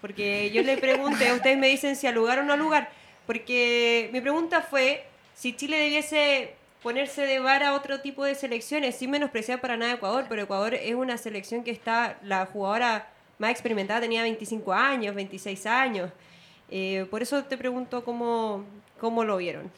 [0.00, 2.90] porque yo le pregunté, ustedes me dicen si al lugar o no al lugar,
[3.26, 8.96] porque mi pregunta fue si Chile debiese ponerse de vara a otro tipo de selecciones,
[8.96, 13.08] sin menospreciar para nada a Ecuador, pero Ecuador es una selección que está, la jugadora
[13.38, 16.10] más experimentada tenía 25 años, 26 años.
[16.70, 18.64] Eh, por eso te pregunto cómo,
[18.98, 19.70] cómo lo vieron.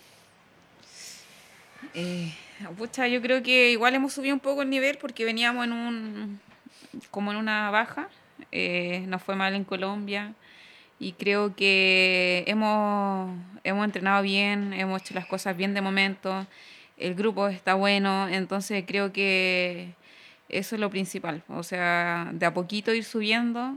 [1.93, 2.33] Eh,
[2.77, 6.41] pucha, yo creo que igual hemos subido un poco el nivel porque veníamos en un
[7.11, 8.09] como en una baja.
[8.53, 10.35] Eh, nos fue mal en Colombia
[10.99, 16.47] y creo que hemos, hemos entrenado bien, hemos hecho las cosas bien de momento.
[16.97, 19.95] El grupo está bueno, entonces creo que
[20.49, 21.43] eso es lo principal.
[21.49, 23.77] O sea, de a poquito ir subiendo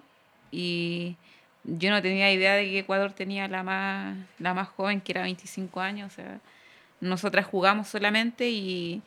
[0.52, 1.16] y
[1.64, 5.24] yo no tenía idea de que Ecuador tenía la más, la más joven, que era
[5.24, 6.14] 25 años.
[6.14, 6.40] O sea,
[7.02, 9.02] nosotras jugamos solamente y,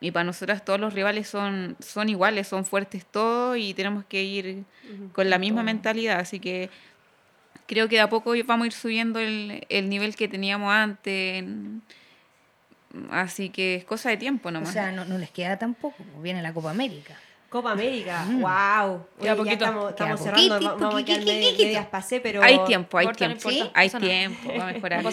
[0.00, 4.22] y para nosotras todos los rivales son, son iguales, son fuertes todos y tenemos que
[4.22, 4.64] ir
[5.12, 6.20] con la misma mentalidad.
[6.20, 6.68] Así que
[7.66, 11.44] creo que de a poco vamos a ir subiendo el, el nivel que teníamos antes.
[13.10, 14.72] Así que es cosa de tiempo O nomás.
[14.72, 15.96] sea, no, no les queda tampoco.
[15.98, 17.16] pues, Viene la Copa América.
[17.54, 18.40] Copa América, Mm.
[18.40, 19.06] wow.
[19.20, 19.54] Queda ya poquito.
[19.64, 22.42] estamos, estamos cerrando, poquito, va- vamos a quedar medias pasé, pero...
[22.42, 23.70] hay tiempo, hay importa, no tiempo.
[23.72, 25.04] hay tiempo, va a mejorar.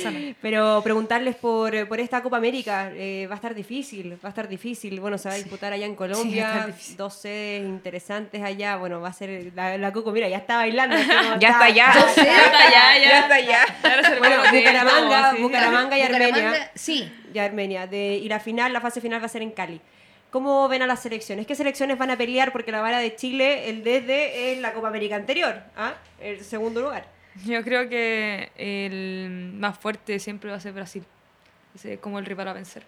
[0.42, 4.48] Pero preguntarles por, por esta Copa América, eh, va a estar difícil, va a estar
[4.48, 5.00] difícil.
[5.00, 8.78] Bueno, se va a disputar allá en Colombia, dos sedes interesantes allá.
[8.78, 10.96] Bueno, va a ser la, la Coco, mira, ya está bailando.
[11.39, 11.94] Ya está ya.
[11.94, 12.26] Sé.
[12.26, 14.18] Ya está ya, ya está ya.
[14.18, 15.34] Bueno, Bucaramanga.
[15.39, 16.72] Bucaramanga y Armenia.
[16.74, 17.12] Sí.
[17.34, 17.86] Y Armenia.
[17.88, 19.80] De, y la final, la fase final va a ser en Cali.
[20.32, 21.46] ¿Cómo ven a las selecciones?
[21.46, 22.52] ¿Qué selecciones van a pelear?
[22.54, 25.94] Porque la vara de Chile, el desde, es la Copa América anterior, ¿ah?
[26.22, 27.06] el segundo lugar.
[27.46, 31.04] Yo creo que el más fuerte siempre va a ser Brasil.
[31.76, 32.84] Ese es como el rival a vencer.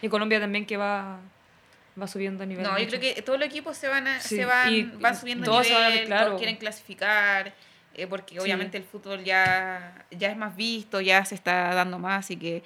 [0.00, 1.18] Y Colombia también que va,
[2.00, 2.64] va subiendo a nivel.
[2.64, 5.14] No, yo creo que todos los equipos se van, a, Sí, se van, y- van
[5.16, 6.26] subiendo todos se van a- nivel, claro.
[6.26, 7.52] todos quieren clasificar,
[7.94, 12.24] eh, porque obviamente el fútbol ya, ya es más visto, ya se está dando más,
[12.26, 12.62] así que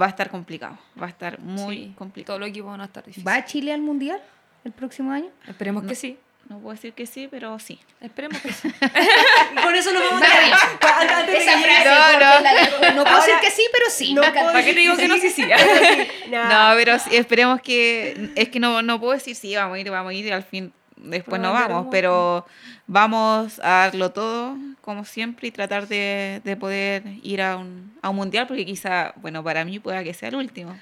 [0.00, 2.34] va a estar complicado, va a estar muy Sí, complicado.
[2.34, 3.04] Todos los equipos van a estar.
[3.26, 4.20] ¿Va Chile al mundial
[4.64, 5.28] el próximo año?
[5.46, 6.18] Esperemos que sí.
[6.48, 7.78] No puedo decir que sí, pero sí.
[8.00, 8.70] Esperemos que sí.
[9.62, 12.40] Con eso nos vamos a de Esa frase, No, porque no.
[12.88, 14.14] la- no puedo decir que sí, pero sí.
[14.14, 15.42] No ¿Para qué te digo que no sí sí?
[16.30, 18.30] No, pero sí, esperemos que.
[18.34, 20.42] Es que no, no puedo decir sí, vamos a ir, vamos a ir y al
[20.42, 20.72] fin.
[21.00, 22.46] Después no Pero vamos, pero
[22.86, 28.08] vamos a darlo todo, como siempre, y tratar de, de poder ir a un, a
[28.10, 30.76] un mundial, porque quizá, bueno, para mí pueda que sea el último.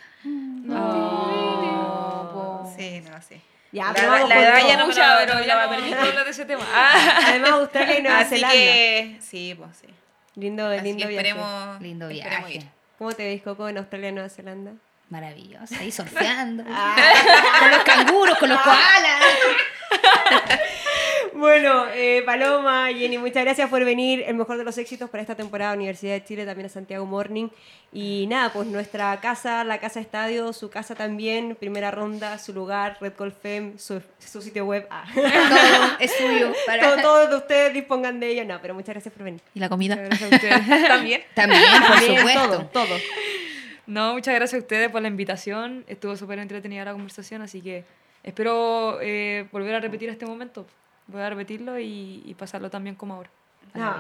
[0.97, 2.73] No, po.
[2.77, 3.41] Sí, no sé.
[3.73, 5.63] Ya, La- pero vamos la con edad ya no lo- pero no me ya va
[5.63, 5.97] a no permitir.
[5.99, 6.65] hablar de ese tema.
[6.75, 7.19] Ah.
[7.29, 8.55] Además, Australia y Nueva Así Zelanda.
[8.57, 9.87] que, sí, pues sí.
[10.35, 11.29] Lindo, Así lindo que viaje.
[11.29, 12.65] esperemos, Lindo esperemos viaje.
[12.67, 12.71] ir.
[12.99, 14.73] ¿Cómo te ves, Coco, en Australia y Nueva Zelanda?
[15.11, 15.75] Maravilloso.
[15.81, 16.65] Ahí surfeando.
[16.71, 16.97] Ah.
[17.61, 19.23] con los canguros, con los koalas.
[21.37, 24.25] Bueno, eh, Paloma, Jenny, muchas gracias por venir.
[24.27, 27.49] El mejor de los éxitos para esta temporada Universidad de Chile, también a Santiago Morning.
[27.93, 32.97] Y nada, pues nuestra casa, la casa estadio, su casa también, primera ronda, su lugar,
[33.03, 34.87] Red Call Fem, su, su sitio web.
[34.89, 35.05] Ah.
[35.15, 36.53] Todo es suyo.
[36.67, 36.91] Para...
[36.91, 38.45] todo, todo de ustedes dispongan de ello.
[38.47, 39.43] No, pero muchas gracias por venir.
[39.55, 39.95] ¿Y la comida?
[39.95, 40.67] Gracias a ustedes.
[40.89, 41.23] También.
[41.35, 42.49] También, por También, supuesto.
[42.49, 42.97] Todo, todo.
[43.87, 45.85] No, muchas gracias a ustedes por la invitación.
[45.87, 47.85] Estuvo súper entretenida la conversación, así que
[48.27, 50.67] espero eh, volver a repetir este momento.
[51.07, 53.31] Voy a repetirlo y, y pasarlo también como ahora.
[53.75, 53.95] No,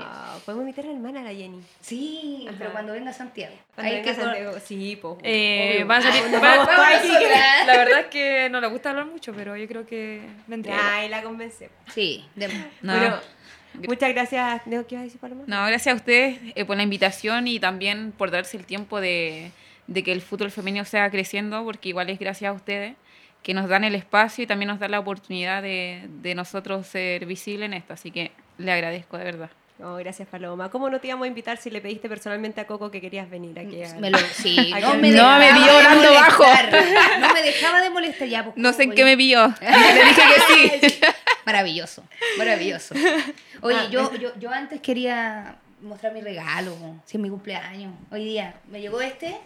[0.46, 1.60] podemos invitar a la hermana, a la Jenny.
[1.80, 2.56] Sí, Ajá.
[2.58, 3.54] pero cuando venga a Santiago.
[3.74, 5.16] Cuando Hay venga que a Santiago, sí, pues.
[5.22, 7.08] Eh, van a salir- van- vamos aquí.
[7.66, 10.76] La verdad es que no le gusta hablar mucho, pero yo creo que vendría.
[10.96, 11.74] Ay, la convencemos.
[11.92, 12.48] Sí, de...
[12.80, 12.96] No.
[12.96, 13.16] Bueno,
[13.86, 14.66] muchas gracias.
[14.66, 14.86] ¿No?
[14.86, 15.42] ¿Qué ibas a decir, Paloma?
[15.46, 19.50] No, gracias a ustedes eh, por la invitación y también por darse el tiempo de,
[19.88, 22.94] de que el fútbol femenino sea creciendo, porque igual es gracias a ustedes
[23.46, 27.26] que nos dan el espacio y también nos dan la oportunidad de, de nosotros ser
[27.26, 27.92] visibles en esto.
[27.94, 29.50] Así que le agradezco de verdad.
[29.78, 30.68] No, gracias, Paloma.
[30.68, 33.56] ¿Cómo no te íbamos a invitar si le pediste personalmente a Coco que querías venir
[33.60, 33.84] aquí?
[33.84, 36.42] a- Me lo, sí, no me, No, me vio orando bajo.
[37.20, 38.42] No me dejaba de molestar ya.
[38.42, 39.46] pues, No sé en qué me vio.
[39.60, 40.22] Le dije
[40.80, 41.00] que sí.
[41.44, 42.02] Maravilloso,
[42.38, 42.96] maravilloso.
[43.60, 47.94] Oye, Ah, yo, yo, yo antes quería mostrar mi regalo, si es mi cumpleaños.
[48.10, 49.36] Hoy día me llegó este,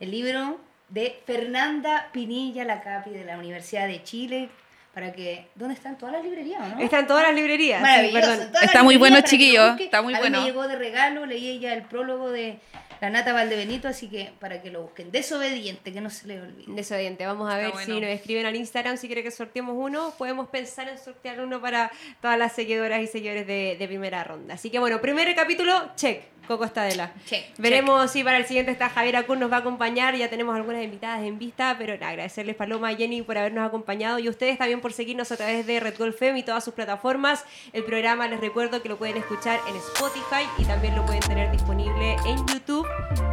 [0.00, 0.58] el libro
[0.88, 4.48] de Fernanda Pinilla, la capi de la Universidad de Chile,
[4.92, 5.46] para que...
[5.56, 6.80] ¿Dónde están todas las librerías, o no?
[6.80, 7.78] Está en todas las librerías.
[7.78, 8.20] sí, Maravilloso.
[8.30, 8.50] perdón.
[8.52, 10.40] las Está muy librerías bueno, chiquillo, está muy A bueno.
[10.40, 12.58] me llegó de regalo, leí ella el prólogo de
[13.00, 15.10] la Nata Valdebenito, así que para que lo busquen.
[15.10, 16.72] Desobediente, que no se le olvide.
[16.74, 17.26] Desobediente.
[17.26, 20.14] Vamos a ver si nos escriben al Instagram si quiere que sorteemos uno.
[20.16, 21.90] Podemos pensar en sortear uno para
[22.22, 24.54] todas las seguidoras y seguidores de, de primera ronda.
[24.54, 26.22] Así que bueno, primer capítulo, check.
[26.46, 27.12] Coco Estadela.
[27.26, 30.14] Check, Veremos si para el siguiente está Javier Acur nos va a acompañar.
[30.16, 34.18] Ya tenemos algunas invitadas en vista, pero nada, agradecerles Paloma y Jenny por habernos acompañado
[34.18, 37.44] y ustedes también por seguirnos a través de Red Gold Fem y todas sus plataformas.
[37.72, 41.50] El programa les recuerdo que lo pueden escuchar en Spotify y también lo pueden tener
[41.50, 42.86] disponible en YouTube.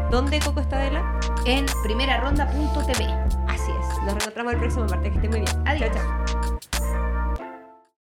[0.09, 1.19] ¿Dónde Coco Estadela?
[1.45, 3.05] En primeraronda.tv.
[3.47, 3.97] Así es.
[4.03, 5.11] Nos reencontramos el próximo martes.
[5.11, 5.67] Que estén muy bien.
[5.67, 5.91] Adiós.
[5.93, 6.70] Chao, chao.